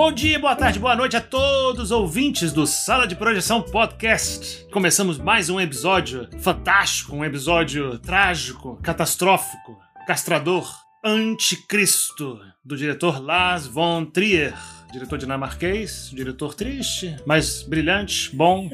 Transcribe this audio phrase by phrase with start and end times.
[0.00, 4.66] Bom dia, boa tarde, boa noite a todos os ouvintes do Sala de Projeção Podcast.
[4.72, 10.66] Começamos mais um episódio fantástico, um episódio trágico, catastrófico, castrador,
[11.04, 14.54] anticristo, do diretor Lars von Trier
[14.90, 18.68] diretor dinamarquês, diretor triste, mas brilhante, bom.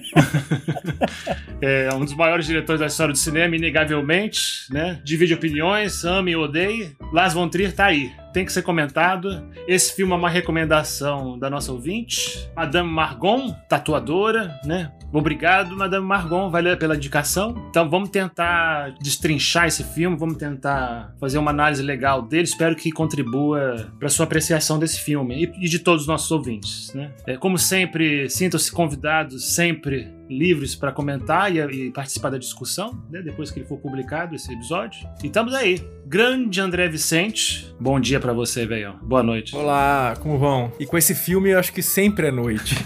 [1.61, 4.41] é um dos maiores diretores da história do cinema, inegavelmente,
[4.71, 5.01] né?
[5.05, 6.97] Divide opiniões, ame e odeie.
[7.13, 9.43] Lars von Trier tá aí tem que ser comentado.
[9.67, 14.93] Esse filme é uma recomendação da nossa ouvinte, Madame Margon, tatuadora, né?
[15.11, 17.55] Obrigado, Madame Margon, valeu pela indicação.
[17.71, 22.43] Então vamos tentar destrinchar esse filme, vamos tentar fazer uma análise legal dele.
[22.43, 26.93] Espero que contribua para sua apreciação desse filme e de todos os nossos ouvintes.
[26.93, 27.13] Né?
[27.27, 33.23] É, como sempre, sintam-se convidados sempre livres para comentar e, e, participar da discussão, né,
[33.23, 35.09] depois que ele for publicado esse episódio.
[35.23, 35.87] E estamos aí.
[36.07, 38.95] Grande André Vicente, bom dia para você, velho.
[39.03, 39.55] Boa noite.
[39.57, 40.73] Olá, como vão?
[40.79, 42.77] E com esse filme eu acho que sempre é noite.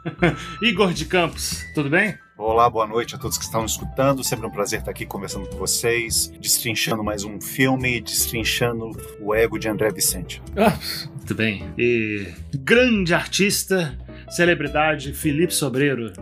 [0.62, 2.18] Igor de Campos, tudo bem?
[2.38, 4.22] Olá, boa noite a todos que estão escutando.
[4.22, 9.58] Sempre um prazer estar aqui conversando com vocês, destrinchando mais um filme, destrinchando o ego
[9.58, 10.42] de André Vicente.
[10.54, 10.78] Ah,
[11.14, 11.64] muito bem.
[11.78, 13.98] E grande artista,
[14.28, 16.12] celebridade, Felipe Sobreiro.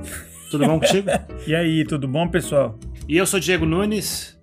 [0.55, 1.11] Tudo bom contigo?
[1.49, 2.79] e aí, tudo bom, pessoal?
[3.09, 4.39] E eu sou Diego Nunes.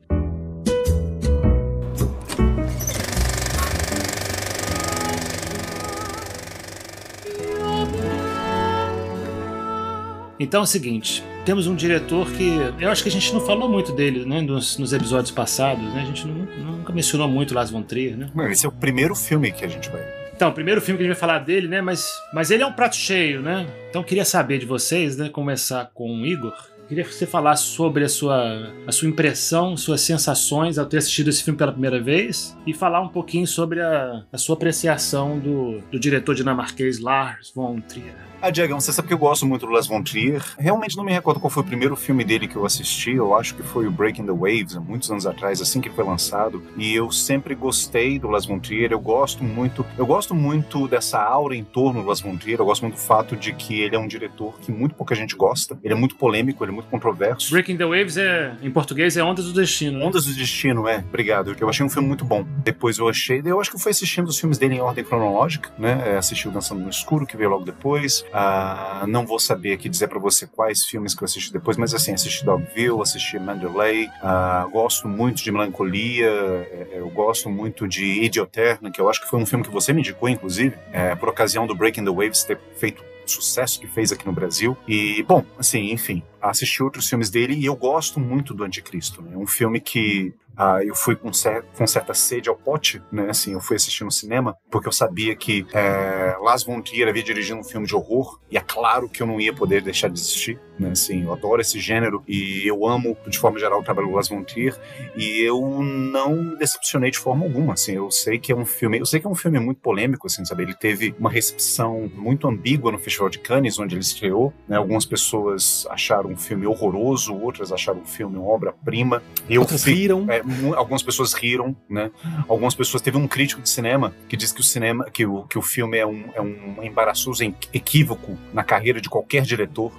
[10.37, 13.69] Então é o seguinte, temos um diretor que eu acho que a gente não falou
[13.69, 16.01] muito dele, né, nos, nos episódios passados, né?
[16.01, 18.29] A gente não, nunca mencionou muito Lars von Trier, né?
[18.51, 21.05] esse é o primeiro filme que a gente vai então, o primeiro filme que a
[21.05, 21.81] gente vai falar dele, né?
[21.81, 23.67] Mas, mas ele é um prato cheio, né?
[23.91, 25.29] Então, queria saber de vocês, né?
[25.29, 26.51] Começar com o Igor.
[26.87, 31.29] Queria que você falasse sobre a sua, a sua impressão, suas sensações ao ter assistido
[31.29, 35.79] esse filme pela primeira vez e falar um pouquinho sobre a, a sua apreciação do,
[35.91, 38.30] do diretor dinamarquês Lars von Trier.
[38.43, 40.43] Ah, Diego, você sabe que eu gosto muito do Les Von Trier.
[40.57, 43.11] Realmente não me recordo qual foi o primeiro filme dele que eu assisti.
[43.11, 46.03] Eu acho que foi o Breaking the Waves, há muitos anos atrás, assim que foi
[46.03, 46.63] lançado.
[46.75, 48.91] E eu sempre gostei do Les Von Trier.
[48.91, 52.59] Eu gosto muito, eu gosto muito dessa aura em torno do Les Von Trier.
[52.59, 55.35] Eu gosto muito do fato de que ele é um diretor que muito pouca gente
[55.35, 55.77] gosta.
[55.83, 57.51] Ele é muito polêmico, ele é muito controverso.
[57.51, 59.99] Breaking the Waves é, em português, é Ondas do Destino.
[59.99, 60.05] Né?
[60.05, 60.97] Ondas do Destino, é.
[61.07, 61.55] Obrigado.
[61.59, 62.43] Eu achei um filme muito bom.
[62.63, 66.01] Depois eu achei, eu acho que foi assistindo os filmes dele em ordem cronológica, né?
[66.07, 68.25] É, assisti o Dançando no Escuro, que veio logo depois.
[68.33, 71.93] Ah, não vou saber aqui dizer para você quais filmes que eu assisti depois, mas
[71.93, 78.23] assim, assisti Dogville, assisti Mandalay, uh, gosto muito de Melancolia, é, eu gosto muito de
[78.23, 81.29] Idioterna, que eu acho que foi um filme que você me indicou, inclusive, é, por
[81.29, 84.77] ocasião do Breaking the Waves ter feito sucesso que fez aqui no Brasil.
[84.87, 89.21] E, bom, assim, enfim, assisti outros filmes dele e eu gosto muito do Anticristo.
[89.21, 89.31] Né?
[89.33, 93.29] É um filme que ah, eu fui com, cer com, certa sede ao pote, né?
[93.29, 97.23] Assim, eu fui assistir no cinema porque eu sabia que é, Lars von Trier havia
[97.23, 100.19] dirigido um filme de horror e é claro que eu não ia poder deixar de
[100.19, 100.91] assistir, né?
[100.91, 104.29] Assim, eu adoro esse gênero e eu amo, de forma geral, o trabalho do Lars
[104.29, 104.75] von Trier
[105.15, 109.05] e eu não decepcionei de forma alguma, assim, eu sei que é um filme, eu
[109.05, 110.63] sei que é um filme muito polêmico, assim, sabe?
[110.63, 114.77] Ele teve uma recepção muito ambígua no Festival de Cannes, onde ele estreou, né?
[114.77, 119.21] Algumas pessoas acharam um filme horroroso, outras acharam o filme uma obra-prima.
[119.57, 120.25] Outras riram.
[120.29, 120.41] É,
[120.75, 122.11] algumas pessoas riram, né?
[122.47, 125.57] Algumas pessoas teve um crítico de cinema que diz que o cinema, que o, que
[125.57, 127.43] o filme é um, é um embaraçoso
[127.73, 129.91] equívoco na carreira de qualquer diretor.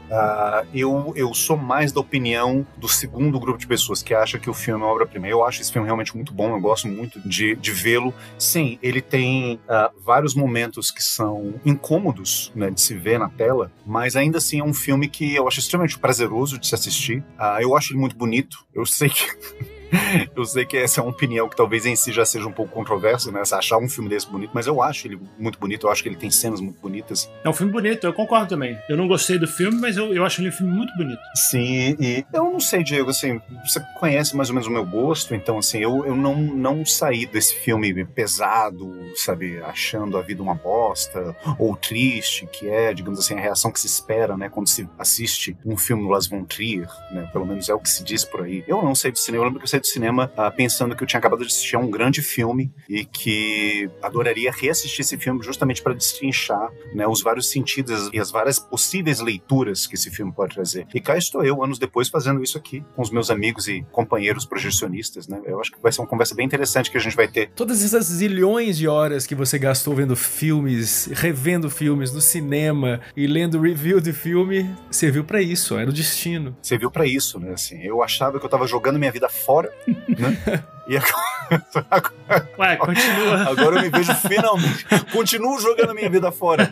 [0.73, 4.55] Eu, eu sou mais da opinião do segundo grupo de pessoas que acha que o
[4.55, 5.29] filme é uma obra-prima.
[5.29, 8.15] Eu acho esse filme realmente muito bom, eu gosto muito de, de vê-lo.
[8.39, 13.71] Sim, ele tem uh, vários momentos que são incômodos né, de se ver na tela,
[13.87, 17.19] mas ainda assim é um filme que eu acho extremamente prazeroso de se assistir.
[17.39, 18.67] Uh, eu acho ele muito bonito.
[18.75, 19.27] Eu sei que
[20.35, 22.73] eu sei que essa é uma opinião que talvez em si já seja um pouco
[22.73, 23.43] controversa, né?
[23.53, 26.17] Achar um filme desse bonito, mas eu acho ele muito bonito, eu acho que ele
[26.17, 27.31] tem cenas muito bonitas.
[27.45, 28.79] É um filme bonito, eu concordo também.
[28.89, 31.21] Eu não gostei do filme, mas eu, eu acho ele um filme muito bonito.
[31.35, 35.35] Sim, e eu não sei, Diego, assim, você conhece mais ou menos o meu gosto,
[35.35, 40.55] então, assim, eu, eu não, não saí desse filme pesado, sabe, achando a vida uma
[40.55, 44.89] bosta, ou triste, que é, digamos assim, a reação que se espera, né, quando se
[44.99, 48.25] assiste um filme do Las von Trier, né, pelo menos é o que se diz
[48.25, 48.65] por aí.
[48.67, 51.03] Eu não sei do cinema, eu lembro que eu saí do cinema uh, pensando que
[51.03, 55.43] eu tinha acabado de assistir a um grande filme e que adoraria reassistir esse filme
[55.43, 60.33] justamente para destrinchar né, os vários sentidos e as várias possíveis leituras que esse filme
[60.33, 60.87] pode trazer.
[60.95, 64.47] E cá estou eu, anos depois, fazendo isso aqui com os meus amigos e companheiros
[64.47, 65.27] projecionistas.
[65.27, 65.41] Né?
[65.45, 67.51] Eu acho que vai ser uma conversa bem interessante que a gente vai ter.
[67.51, 73.27] Todas essas zilhões de horas que você gastou vendo filmes, revendo filmes no cinema e
[73.27, 76.57] lendo review de filme, serviu para isso, era o destino.
[76.63, 77.53] Serviu para isso, né?
[77.53, 80.65] Assim, eu achava que eu estava jogando minha vida fora né?
[80.87, 80.97] E
[82.59, 83.51] Ué, continua.
[83.51, 84.87] Agora eu me vejo finalmente.
[85.13, 86.69] Continuo jogando minha vida fora.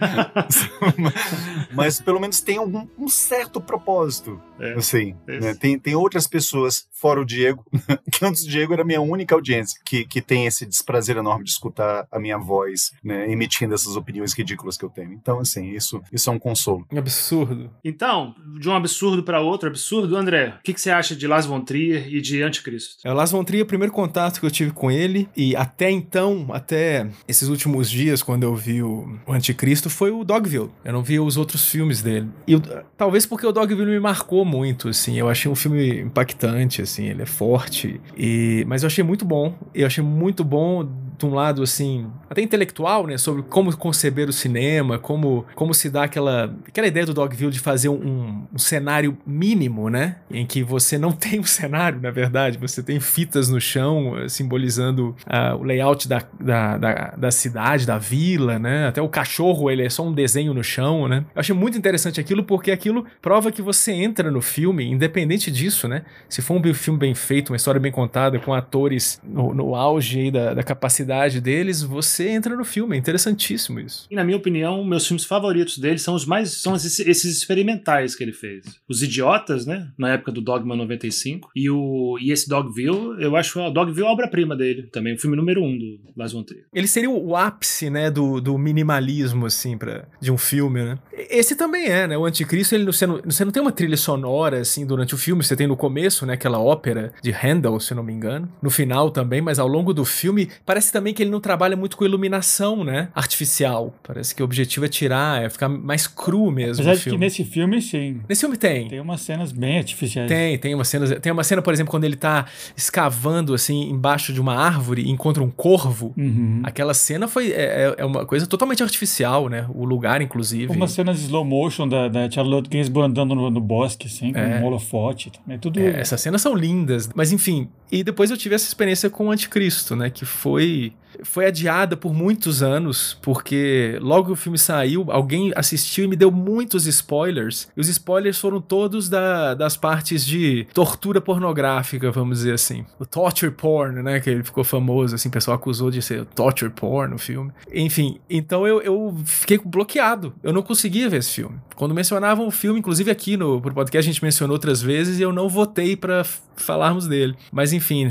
[1.72, 4.40] Mas pelo menos tem algum, um certo propósito.
[4.58, 5.54] É, assim, né?
[5.54, 7.64] tem, tem outras pessoas, fora o Diego,
[8.12, 11.44] que antes do Diego era a minha única audiência, que, que tem esse desprazer enorme
[11.44, 13.30] de escutar a minha voz, né?
[13.30, 15.12] Emitindo essas opiniões ridículas que eu tenho.
[15.12, 16.86] Então, assim, isso, isso é um consolo.
[16.94, 17.70] Absurdo.
[17.84, 21.46] Então, de um absurdo para outro absurdo, André, o que, que, você acha de Lars
[21.46, 22.96] von Trier e de Anticristo?
[23.04, 25.90] É, o Lars von Trier, o primeiro contato que eu tive com ele, e até
[25.90, 30.70] então, até esses últimos dias, quando eu vi o, o Anticristo, foi o Dogville.
[30.84, 32.28] Eu não vi os outros filmes dele.
[32.46, 32.60] E eu,
[32.96, 35.18] talvez porque o Dogville me marcou muito, assim.
[35.18, 36.89] Eu achei um filme impactante, assim.
[36.98, 38.00] Ele é forte.
[38.16, 39.54] E, mas eu achei muito bom.
[39.74, 40.88] Eu achei muito bom
[41.20, 43.18] de um lado, assim, até intelectual, né?
[43.18, 47.60] Sobre como conceber o cinema, como, como se dá aquela, aquela ideia do Dogville de
[47.60, 50.16] fazer um, um cenário mínimo, né?
[50.30, 52.58] Em que você não tem um cenário, na verdade.
[52.58, 57.86] Você tem fitas no chão eh, simbolizando uh, o layout da, da, da, da, cidade,
[57.86, 58.88] da vila, né?
[58.88, 61.24] Até o cachorro, ele é só um desenho no chão, né?
[61.34, 65.86] Eu achei muito interessante aquilo porque aquilo prova que você entra no filme, independente disso,
[65.86, 66.02] né?
[66.28, 70.30] Se for um filme bem feito, uma história bem contada, com atores no, no auge
[70.30, 71.09] da, da capacidade
[71.40, 72.96] deles, você entra no filme.
[72.96, 74.06] É interessantíssimo isso.
[74.10, 78.14] E na minha opinião, meus filmes favoritos dele são os mais são esses, esses experimentais
[78.14, 78.64] que ele fez.
[78.88, 79.88] Os Idiotas, né?
[79.98, 81.50] Na época do Dogma 95.
[81.54, 85.14] E, o, e esse Dogville, eu acho o Dogville a obra-prima dele também.
[85.14, 86.64] O filme número um do Lars von Trier.
[86.72, 88.10] Ele seria o ápice, né?
[88.10, 90.98] Do, do minimalismo, assim, pra, de um filme, né?
[91.12, 92.18] Esse também é, né?
[92.18, 95.42] O Anticristo, ele, você, não, você não tem uma trilha sonora, assim, durante o filme.
[95.42, 96.34] Você tem no começo, né?
[96.34, 98.48] Aquela ópera de Handel, se não me engano.
[98.62, 101.96] No final também, mas ao longo do filme, parece também que ele não trabalha muito
[101.96, 103.08] com iluminação, né?
[103.14, 103.94] Artificial.
[104.02, 106.82] Parece que o objetivo é tirar, é ficar mais cru mesmo.
[106.82, 108.20] Apesar de que nesse filme, sim.
[108.28, 108.88] Nesse filme tem.
[108.88, 110.28] Tem umas cenas bem artificiais.
[110.28, 111.10] Tem, tem umas cenas.
[111.20, 115.10] Tem uma cena, por exemplo, quando ele tá escavando, assim, embaixo de uma árvore e
[115.10, 116.12] encontra um corvo.
[116.16, 116.60] Uhum.
[116.62, 117.50] Aquela cena foi.
[117.52, 119.66] É, é, é uma coisa totalmente artificial, né?
[119.74, 120.72] O lugar, inclusive.
[120.72, 124.38] Umas cenas de slow motion da, da Charlotte Gainsbourg andando no, no, bosque, assim, com
[124.38, 124.60] é.
[124.60, 125.32] um holofote.
[125.48, 125.80] É tudo.
[125.80, 127.08] É, essas cenas são lindas.
[127.14, 127.68] Mas enfim.
[127.92, 130.10] E depois eu tive essa experiência com o Anticristo, né?
[130.10, 135.52] Que foi see foi adiada por muitos anos, porque logo que o filme saiu, alguém
[135.54, 137.68] assistiu e me deu muitos spoilers.
[137.76, 142.84] E os spoilers foram todos da, das partes de tortura pornográfica, vamos dizer assim.
[142.98, 144.20] O torture porn, né?
[144.20, 147.50] Que ele ficou famoso, assim, o pessoal acusou de ser torture porn no filme.
[147.72, 150.32] Enfim, então eu, eu fiquei bloqueado.
[150.42, 151.58] Eu não conseguia ver esse filme.
[151.74, 155.22] Quando mencionavam o filme, inclusive aqui no pro podcast a gente mencionou outras vezes e
[155.22, 156.24] eu não votei para
[156.56, 157.34] falarmos dele.
[157.50, 158.10] Mas enfim,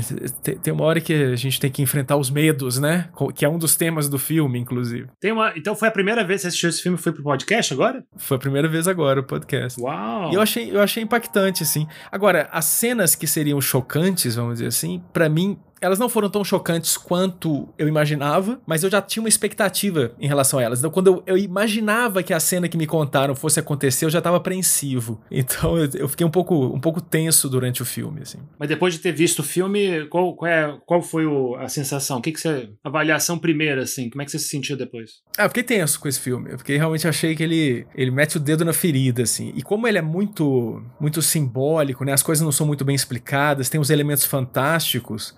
[0.62, 2.99] tem uma hora que a gente tem que enfrentar os medos, né?
[3.34, 5.08] Que é um dos temas do filme, inclusive.
[5.20, 5.52] Tem uma...
[5.56, 8.04] Então foi a primeira vez que você assistiu esse filme foi pro podcast agora?
[8.16, 9.80] Foi a primeira vez agora, o podcast.
[9.80, 10.30] Uau!
[10.30, 11.86] E eu achei, eu achei impactante, assim.
[12.10, 16.44] Agora, as cenas que seriam chocantes, vamos dizer assim, para mim elas não foram tão
[16.44, 20.78] chocantes quanto eu imaginava, mas eu já tinha uma expectativa em relação a elas.
[20.78, 24.18] Então, quando eu, eu imaginava que a cena que me contaram fosse acontecer, eu já
[24.18, 25.20] estava apreensivo.
[25.40, 28.38] Então, eu, eu, fiquei um pouco, um pouco tenso durante o filme, assim.
[28.58, 32.18] Mas depois de ter visto o filme, qual, qual, é, qual foi o, a sensação?
[32.18, 32.68] O que, que você.
[32.84, 34.10] avaliação primeira, assim?
[34.10, 35.22] Como é que você se sentiu depois?
[35.38, 36.52] Ah, eu fiquei tenso com esse filme.
[36.52, 39.50] Eu fiquei realmente achei que ele, ele mete o dedo na ferida, assim.
[39.56, 42.12] E como ele é muito, muito simbólico, né?
[42.12, 45.34] As coisas não são muito bem explicadas, tem uns elementos fantásticos.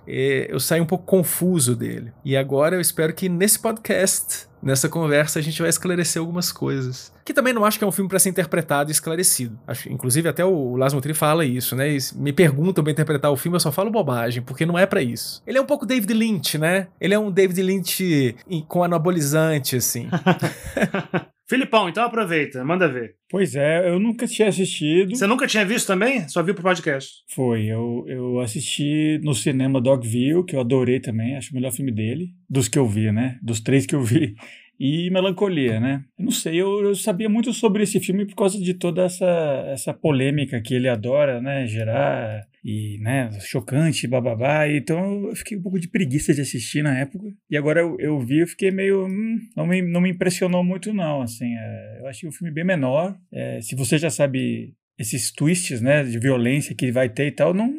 [0.49, 2.13] Eu saí um pouco confuso dele.
[2.25, 7.13] E agora eu espero que nesse podcast nessa conversa a gente vai esclarecer algumas coisas.
[7.25, 9.59] Que também não acho que é um filme para ser interpretado e esclarecido.
[9.67, 11.97] Acho, inclusive, até o Lars Trier fala isso, né?
[11.97, 15.03] E me perguntam pra interpretar o filme, eu só falo bobagem, porque não é para
[15.03, 15.43] isso.
[15.47, 16.89] Ele é um pouco David Lynch, né?
[17.01, 18.37] Ele é um David Lynch
[18.69, 20.09] com anabolizante, assim.
[21.53, 23.17] Filipão, então aproveita, manda ver.
[23.29, 25.15] Pois é, eu nunca tinha assistido.
[25.15, 26.27] Você nunca tinha visto também?
[26.27, 27.17] Só viu pro podcast?
[27.29, 31.93] Foi, eu, eu assisti no cinema Dogville, que eu adorei também, acho o melhor filme
[31.93, 33.39] dele, dos que eu vi, né?
[33.43, 34.35] Dos três que eu vi
[34.85, 36.03] e Melancolia, né?
[36.19, 39.65] Eu não sei, eu, eu, sabia muito sobre esse filme por causa de toda essa,
[39.69, 45.63] essa polêmica que ele adora, né, gerar e, né, chocante, bababá, então eu fiquei um
[45.63, 49.07] pouco de preguiça de assistir na época, e agora eu, eu vi, eu fiquei meio,
[49.07, 52.65] hum, não, me, não me impressionou muito não, assim, é, eu achei o filme bem
[52.65, 57.33] menor, é, se você já sabe esses twists, né, de violência que vai ter e
[57.33, 57.73] tal, não,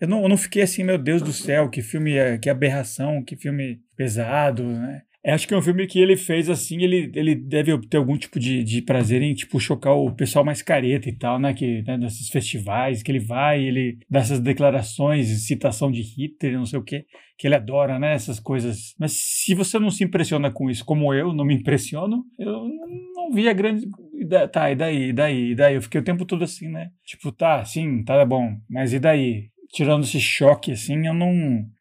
[0.00, 3.22] eu não, eu não fiquei assim, meu Deus do céu, que filme, é, que aberração,
[3.22, 5.02] que filme pesado, né?
[5.28, 8.16] É, acho que é um filme que ele fez assim, ele, ele deve ter algum
[8.16, 11.52] tipo de, de prazer em, tipo, chocar o pessoal mais careta e tal, né?
[11.52, 16.64] Que, né, nesses festivais que ele vai, ele dá essas declarações, citação de Hitler, não
[16.64, 17.04] sei o quê,
[17.36, 18.14] que ele adora, né?
[18.14, 18.94] Essas coisas.
[18.98, 22.66] Mas se você não se impressiona com isso, como eu não me impressiono, eu
[23.14, 23.86] não vi a grande.
[24.50, 25.74] Tá, e daí, e daí, e daí?
[25.74, 26.88] Eu fiquei o tempo todo assim, né?
[27.04, 29.50] Tipo, tá, sim, tá bom, mas e daí?
[29.70, 31.32] Tirando esse choque, assim, eu não,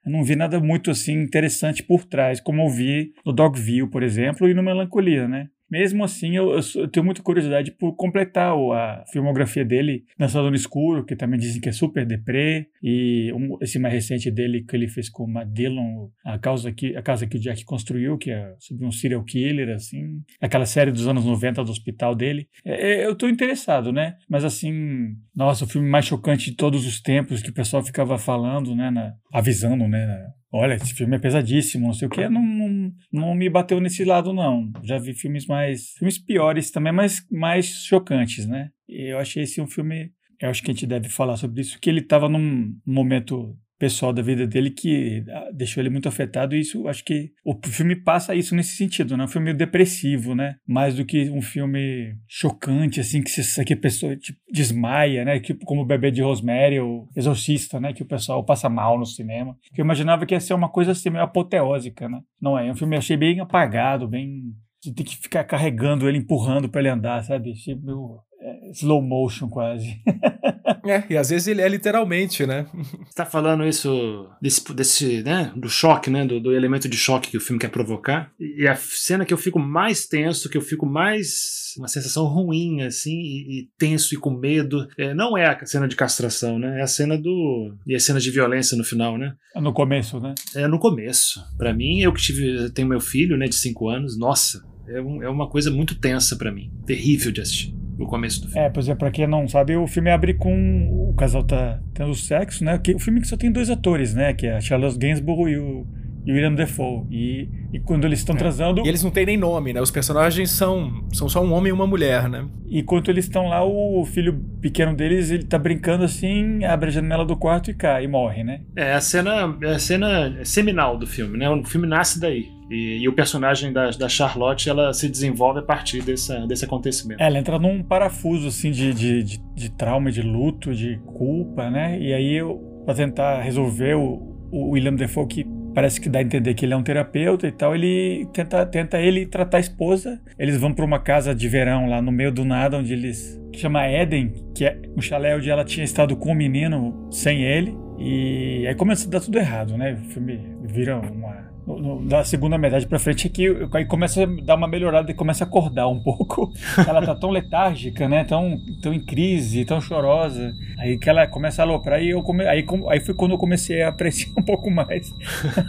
[0.06, 4.04] eu não vi nada muito assim interessante por trás, como eu vi no Dogville, por
[4.04, 5.48] exemplo, e no Melancolia, né?
[5.70, 10.56] Mesmo assim, eu, eu, eu, tenho muita curiosidade por completar a filmografia dele, Dançando no
[10.56, 14.76] Escuro, que também dizem que é super deprê, e um, esse mais recente dele que
[14.76, 18.32] ele fez com o Madelon, a, causa que, a Casa que o Jack Construiu, que
[18.32, 22.48] é sobre um serial killer, assim, aquela série dos anos 90 do hospital dele.
[22.64, 24.16] É, é, eu tô interessado, né?
[24.30, 28.18] Mas assim, nossa, o filme mais chocante de todos os tempos que o pessoal ficava
[28.18, 32.42] falando, né, na, avisando, né, olha, esse filme é pesadíssimo, não sei o que, não,
[32.42, 34.72] não, não, me bateu nesse lado, não.
[34.84, 35.92] Já vi filmes mais.
[35.98, 38.70] filmes piores também, mas mais chocantes, né?
[38.88, 40.12] E eu achei esse um filme.
[40.40, 44.12] Eu acho que a gente deve falar sobre isso, que ele estava num momento pessoal
[44.12, 47.96] da vida dele que ah, deixou ele muito afetado e isso acho que o filme
[47.96, 49.24] passa isso nesse sentido, né?
[49.24, 50.56] Um filme depressivo, né?
[50.68, 55.40] Mais do que um filme chocante assim que, se, que a pessoa tipo, desmaia, né?
[55.40, 57.94] Tipo como o Bebê de Rosemary ou Exorcista, né?
[57.94, 59.56] Que o pessoal passa mal no cinema.
[59.74, 62.20] Que eu imaginava que ia ser uma coisa assim meio apoteósica, né?
[62.42, 66.08] Não é, é um filme eu achei bem apagado, bem você tem que ficar carregando
[66.08, 67.54] ele, empurrando para ele andar, sabe?
[67.54, 68.27] Tipo, é,
[68.72, 70.02] slow motion quase.
[70.86, 72.66] É, e às vezes ele é literalmente, né?
[72.74, 77.30] Você tá falando isso desse, desse né, do choque, né, do, do, elemento de choque
[77.30, 78.32] que o filme quer provocar.
[78.40, 82.84] E a cena que eu fico mais tenso, que eu fico mais uma sensação ruim
[82.84, 86.80] assim e, e tenso e com medo, é, não é a cena de castração, né?
[86.80, 89.36] É a cena do e a cena de violência no final, né?
[89.54, 90.36] É no começo, né?
[90.56, 91.44] É no começo.
[91.58, 95.22] Para mim, eu que tive tenho meu filho, né, de 5 anos, nossa, é, um,
[95.22, 98.68] é uma coisa muito tensa para mim, terrível de assistir no começo do filme.
[98.68, 102.14] É, pois é, pra quem não sabe, o filme abre com o casal tá tendo
[102.14, 102.80] sexo, né?
[102.96, 104.34] O filme que só tem dois atores, né?
[104.34, 105.86] Que é a Charlotte Gainsbourg e o,
[106.26, 107.06] e o William Defoe.
[107.10, 108.38] E, e quando eles estão é.
[108.38, 108.86] transando.
[108.86, 109.82] E eles não têm nem nome, né?
[109.82, 112.46] Os personagens são, são só um homem e uma mulher, né?
[112.68, 116.92] E enquanto eles estão lá, o filho pequeno deles, ele tá brincando assim, abre a
[116.92, 118.62] janela do quarto e cai e morre, né?
[118.76, 121.50] É a cena, é a cena seminal do filme, né?
[121.50, 122.57] O filme nasce daí.
[122.70, 127.22] E, e, o personagem da, da, Charlotte ela se desenvolve a partir desse, desse acontecimento.
[127.22, 131.98] Ela entra num parafuso assim de, de, de, de trauma, de luto, de culpa, né?
[132.00, 132.40] E aí,
[132.86, 136.74] para tentar resolver, o, o William Defoe, que parece que dá a entender que ele
[136.74, 140.20] é um terapeuta e tal, ele tenta, tenta ele tratar a esposa.
[140.38, 143.40] Eles vão para uma casa de verão lá no meio do nada, onde eles.
[143.54, 147.44] que chama Eden, que é um chalé onde ela tinha estado com o menino sem
[147.44, 147.78] ele.
[148.00, 149.94] E aí começa a dar tudo errado, né?
[149.94, 154.26] O filme vira uma no, da segunda metade pra frente é que aí começa a
[154.26, 156.54] dar uma melhorada e começa a acordar um pouco.
[156.88, 158.24] Ela tá tão letárgica, né?
[158.24, 160.54] Tão, tão em crise, tão chorosa.
[160.80, 163.82] Aí que ela começa a aloprar e eu come, aí, aí foi quando eu comecei
[163.82, 165.14] a apreciar um pouco mais.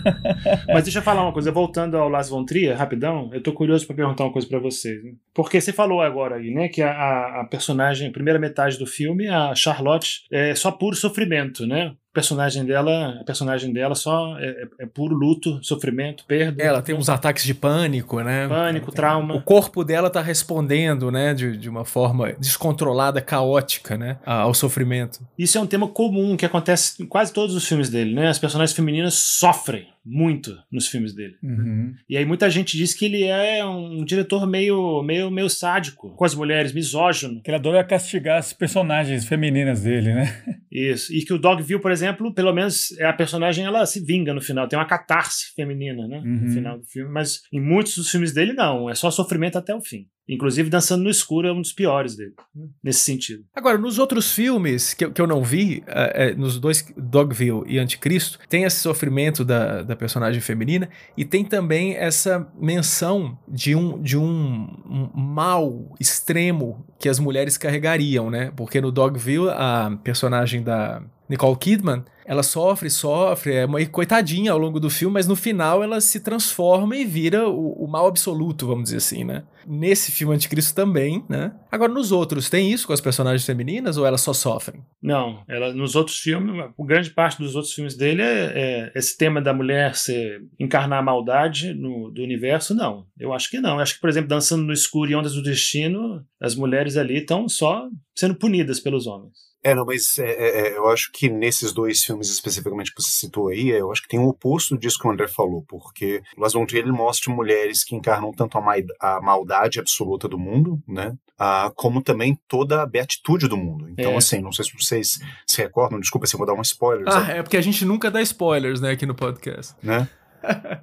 [0.68, 2.44] Mas deixa eu falar uma coisa, voltando ao Las Von
[2.76, 5.02] rapidão, eu tô curioso para perguntar uma coisa para vocês.
[5.02, 5.12] Né?
[5.34, 9.54] Porque você falou agora aí, né, que a, a personagem, primeira metade do filme, a
[9.54, 11.92] Charlotte, é só puro sofrimento, né?
[12.12, 16.62] Personagem dela, a personagem dela só é, é, é, puro luto, sofrimento, perda.
[16.62, 18.48] Ela tem uns ataques de pânico, né?
[18.48, 19.34] Pânico, trauma.
[19.34, 25.20] O corpo dela tá respondendo, né, de, de uma forma descontrolada, caótica, né, ao sofrimento.
[25.38, 28.28] Isso é um tema comum que acontece em quase todos os filmes dele, né?
[28.28, 31.34] As personagens femininas sofrem muito nos filmes dele.
[31.42, 31.94] Uhum.
[32.08, 36.24] E aí muita gente diz que ele é um diretor meio, meio, meio sádico com
[36.24, 37.42] as mulheres, misógino.
[37.42, 40.42] Que ele adora castigar as personagens femininas dele, né?
[40.72, 41.12] Isso.
[41.12, 44.40] E que o Dogville, por exemplo, pelo menos é a personagem ela se vinga no
[44.40, 46.18] final, tem uma catarse feminina, né?
[46.18, 46.40] Uhum.
[46.46, 49.74] No final do filme, mas em muitos dos filmes dele não, é só sofrimento até
[49.74, 50.06] o fim.
[50.28, 52.34] Inclusive, Dançando no Escuro é um dos piores dele,
[52.82, 53.44] nesse sentido.
[53.54, 57.78] Agora, nos outros filmes que, que eu não vi, é, é, nos dois, Dogville e
[57.78, 64.00] Anticristo, tem esse sofrimento da, da personagem feminina e tem também essa menção de um,
[64.02, 68.52] de um, um mal extremo que as mulheres carregariam, né?
[68.54, 74.58] Porque no Dogville, a personagem da Nicole Kidman, ela sofre, sofre, é uma coitadinha ao
[74.58, 78.66] longo do filme, mas no final ela se transforma e vira o, o mal absoluto,
[78.66, 79.44] vamos dizer assim, né?
[79.66, 81.52] Nesse filme Anticristo também, né?
[81.72, 84.82] Agora, nos outros, tem isso com as personagens femininas ou elas só sofrem?
[85.02, 89.40] Não, ela, nos outros filmes, grande parte dos outros filmes dele é, é esse tema
[89.40, 93.06] da mulher ser, encarnar a maldade no, do universo, não.
[93.18, 93.76] Eu acho que não.
[93.76, 97.20] Eu acho que, por exemplo, Dançando no Escuro e Ondas do Destino, as mulheres ali
[97.20, 99.47] estão só sendo punidas pelos homens.
[99.62, 103.10] É, não, mas é, é, é, eu acho que nesses dois filmes especificamente que você
[103.10, 106.40] citou aí, eu acho que tem o oposto disso que o André falou, porque o
[106.40, 108.62] Las Von ele mostra mulheres que encarnam tanto a,
[109.00, 113.88] a maldade absoluta do mundo, né, a, como também toda a beatitude do mundo.
[113.90, 114.16] Então, é.
[114.16, 117.04] assim, não sei se vocês se recordam, desculpa se eu vou dar um spoiler.
[117.08, 119.74] Ah, é porque a gente nunca dá spoilers, né, aqui no podcast.
[119.82, 120.08] Né?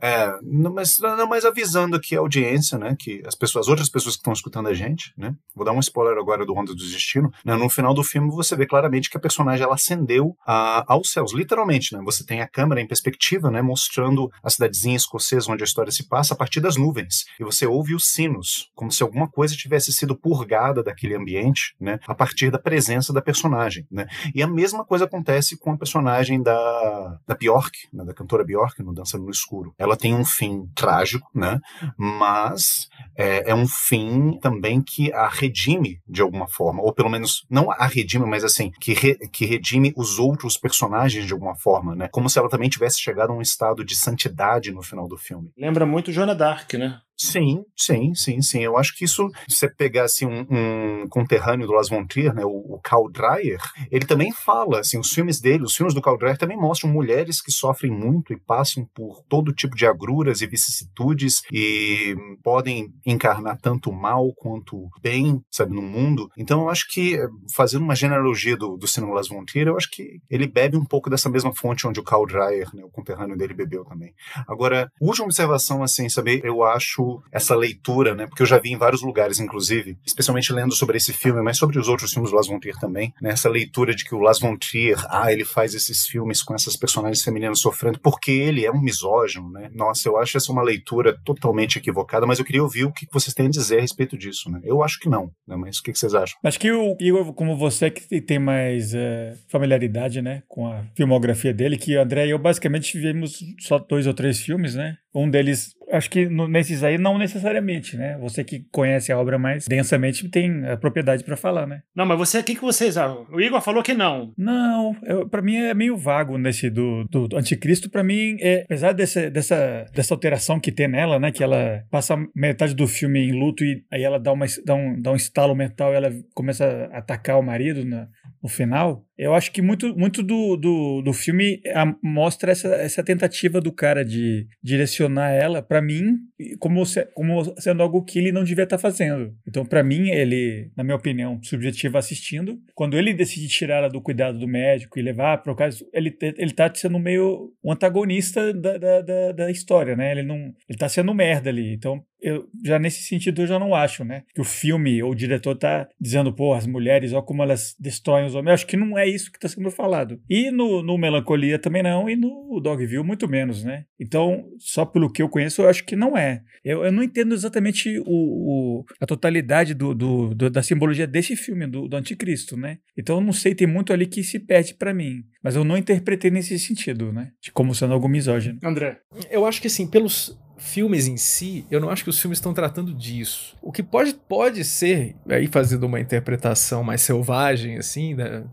[0.01, 2.95] É, não, mas, não, mas avisando aqui a audiência, né?
[2.97, 5.33] Que as pessoas, as outras pessoas que estão escutando a gente, né?
[5.55, 7.31] Vou dar um spoiler agora do Onda do Destino.
[7.43, 11.11] Né, no final do filme você vê claramente que a personagem ela ascendeu a, aos
[11.11, 12.01] céus, literalmente, né?
[12.05, 13.61] Você tem a câmera em perspectiva, né?
[13.61, 17.25] Mostrando a cidadezinha escocesa onde a história se passa a partir das nuvens.
[17.39, 21.99] E você ouve os sinos, como se alguma coisa tivesse sido purgada daquele ambiente, né?
[22.07, 24.07] A partir da presença da personagem, né?
[24.33, 28.03] E a mesma coisa acontece com a personagem da, da Bjork, né?
[28.03, 29.73] da cantora Bjork, no Dançando no Escuro.
[29.77, 31.59] Ela tem um fim trágico, né?
[31.97, 37.45] Mas é, é um fim também que a redime de alguma forma, ou pelo menos
[37.49, 41.95] não a redime, mas assim, que, re, que redime os outros personagens de alguma forma,
[41.95, 42.09] né?
[42.11, 45.51] Como se ela também tivesse chegado a um estado de santidade no final do filme.
[45.57, 46.99] Lembra muito Joana Dark, né?
[47.17, 48.61] Sim, sim, sim, sim.
[48.63, 52.05] Eu acho que isso, se você pegasse um, um conterrâneo do Las von
[52.35, 56.17] né, o, o Dreyer, ele também fala, assim, os filmes dele, os filmes do Karl
[56.17, 60.47] Dreyer também mostram mulheres que sofrem muito e passam por todo tipo de agruras e
[60.47, 66.29] vicissitudes e podem encarnar tanto mal quanto bem, sabe, no mundo.
[66.37, 67.17] Então eu acho que,
[67.55, 71.09] fazendo uma genealogia do, do cinema Las von eu acho que ele bebe um pouco
[71.09, 74.13] dessa mesma fonte onde o Karl Dreyer, né, o conterrâneo dele, bebeu também.
[74.47, 78.27] Agora, última observação, assim, sabe, eu acho essa leitura, né?
[78.27, 81.79] Porque eu já vi em vários lugares, inclusive, especialmente lendo sobre esse filme, mas sobre
[81.79, 83.31] os outros filmes do Las von Trier também, né?
[83.31, 86.75] Essa leitura de que o Las von Trier, ah, ele faz esses filmes com essas
[86.75, 89.69] personagens femininas sofrendo porque ele é um misógino, né?
[89.73, 93.33] Nossa, eu acho essa uma leitura totalmente equivocada, mas eu queria ouvir o que vocês
[93.33, 94.59] têm a dizer a respeito disso, né?
[94.63, 95.55] Eu acho que não, né?
[95.55, 96.37] Mas o que vocês acham?
[96.43, 101.53] Acho que o Igor, como você que tem mais é, familiaridade, né, com a filmografia
[101.53, 104.97] dele, que o André e eu basicamente vimos só dois ou três filmes, né?
[105.13, 108.17] Um deles acho que nesses aí não necessariamente, né?
[108.19, 111.81] Você que conhece a obra mais densamente tem a propriedade para falar, né?
[111.95, 113.25] Não, mas você, o que, que vocês acham?
[113.31, 114.33] O Igor falou que não.
[114.37, 114.95] Não,
[115.29, 117.89] para mim é meio vago nesse do, do, do anticristo.
[117.89, 121.31] Para mim, é, apesar dessa, dessa, dessa alteração que tem nela, né?
[121.31, 125.01] Que ela passa metade do filme em luto e aí ela dá, uma, dá, um,
[125.01, 128.07] dá um estalo mental e ela começa a atacar o marido na,
[128.41, 129.03] no final.
[129.17, 131.61] Eu acho que muito, muito do, do, do filme
[132.03, 136.17] mostra essa, essa tentativa do cara de direcionar ela, para mim,
[136.59, 139.33] como, se, como sendo algo que ele não devia estar tá fazendo.
[139.47, 144.01] Então, para mim, ele, na minha opinião, subjetiva assistindo, quando ele decide tirar ela do
[144.01, 148.53] cuidado do médico e levar para o caso, ele, ele tá sendo meio um antagonista
[148.53, 150.11] da, da, da, da história, né?
[150.11, 150.53] Ele não.
[150.67, 151.73] Ele tá sendo merda ali.
[151.73, 154.23] Então, eu já nesse sentido eu já não acho, né?
[154.33, 158.25] Que o filme ou o diretor tá dizendo, pô, as mulheres, ó como elas destroem
[158.25, 158.47] os homens.
[158.47, 160.19] Eu acho que não é isso que tá sendo falado.
[160.27, 163.85] E no, no Melancolia também não, e no Dogville muito menos, né?
[163.99, 166.41] Então, só pelo que eu conheço, eu acho que não é.
[166.63, 171.35] Eu, eu não entendo exatamente o, o a totalidade do, do, do, da simbologia desse
[171.35, 172.79] filme, do, do Anticristo, né?
[172.97, 175.23] Então, eu não sei, tem muito ali que se perde para mim.
[175.43, 177.31] Mas eu não interpretei nesse sentido, né?
[177.39, 178.57] De como sendo algo misógino.
[178.63, 178.99] André.
[179.29, 180.35] Eu acho que assim, pelos
[180.65, 183.55] filmes em si, eu não acho que os filmes estão tratando disso.
[183.61, 188.43] O que pode, pode ser, aí fazendo uma interpretação mais selvagem, assim, da,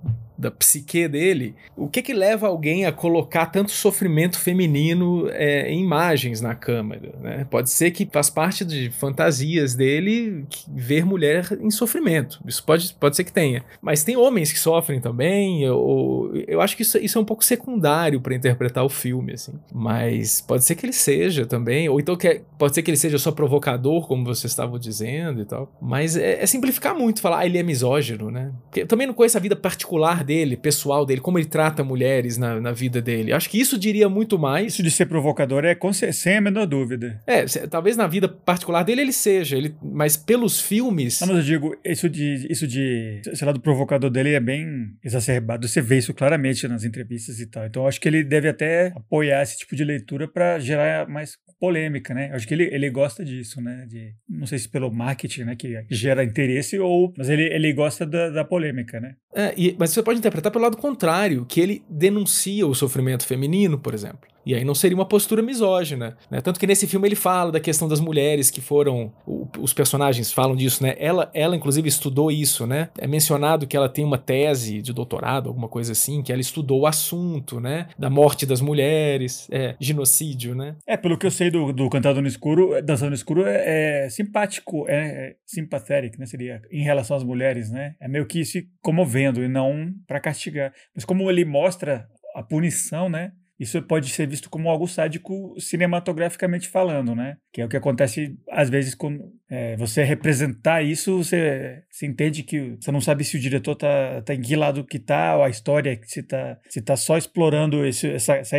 [0.43, 5.81] da psique dele, o que que leva alguém a colocar tanto sofrimento feminino é, em
[5.81, 7.15] imagens na câmera?
[7.21, 7.47] Né?
[7.49, 12.41] Pode ser que faz parte de fantasias dele ver mulher em sofrimento.
[12.47, 13.65] Isso pode, pode ser que tenha.
[13.81, 15.63] Mas tem homens que sofrem também.
[15.63, 19.53] Eu, eu acho que isso, isso é um pouco secundário para interpretar o filme, assim.
[19.73, 21.89] Mas pode ser que ele seja também.
[21.89, 25.45] Ou então que, pode ser que ele seja só provocador, como vocês estavam dizendo e
[25.45, 25.73] tal.
[25.81, 28.53] Mas é, é simplificar muito falar, ah, ele é misógino, né?
[28.65, 31.85] Porque eu também não conheço a vida particular dele dele, pessoal dele, como ele trata
[31.85, 33.33] mulheres na, na vida dele.
[33.33, 34.73] Acho que isso diria muito mais.
[34.73, 37.21] Isso de ser provocador é com, sem a menor dúvida.
[37.27, 41.21] É, talvez na vida particular dele ele seja, ele, mas pelos filmes.
[41.21, 44.67] Não, mas eu digo, isso de, isso de, sei lá, do provocador dele é bem
[45.05, 45.69] exacerbado.
[45.69, 47.67] Você vê isso claramente nas entrevistas e tal.
[47.67, 52.15] Então acho que ele deve até apoiar esse tipo de leitura para gerar mais polêmica,
[52.15, 52.31] né?
[52.33, 53.87] Acho que ele, ele gosta disso, né?
[53.89, 55.57] De, não sei se pelo marketing, né?
[55.57, 57.13] Que gera interesse ou...
[57.17, 59.15] Mas ele, ele gosta da, da polêmica, né?
[59.35, 63.79] É, e, mas você pode interpretar pelo lado contrário, que ele denuncia o sofrimento feminino,
[63.79, 64.32] por exemplo.
[64.45, 66.41] E aí não seria uma postura misógina, né?
[66.41, 69.13] Tanto que nesse filme ele fala da questão das mulheres que foram.
[69.27, 70.95] O, os personagens falam disso, né?
[70.99, 72.89] Ela, ela, inclusive, estudou isso, né?
[72.99, 76.81] É mencionado que ela tem uma tese de doutorado, alguma coisa assim, que ela estudou
[76.81, 77.89] o assunto, né?
[77.99, 80.77] Da morte das mulheres, é, genocídio, né?
[80.87, 84.09] É, pelo que eu sei do, do Cantado no Escuro, Dançando no Escuro é, é
[84.09, 86.27] simpático, é, é simpatético, né?
[86.27, 87.95] Seria em relação às mulheres, né?
[88.01, 90.73] É meio que se comovendo e não para castigar.
[90.95, 93.33] Mas como ele mostra a punição, né?
[93.63, 97.37] Isso pode ser visto como algo sádico cinematograficamente falando, né?
[97.53, 102.43] Que é o que acontece às vezes com é, você representar isso, você, você entende
[102.43, 105.43] que você não sabe se o diretor tá, tá em que lado que tá, ou
[105.43, 108.57] a história, se tá, se tá só explorando esse, essa, essa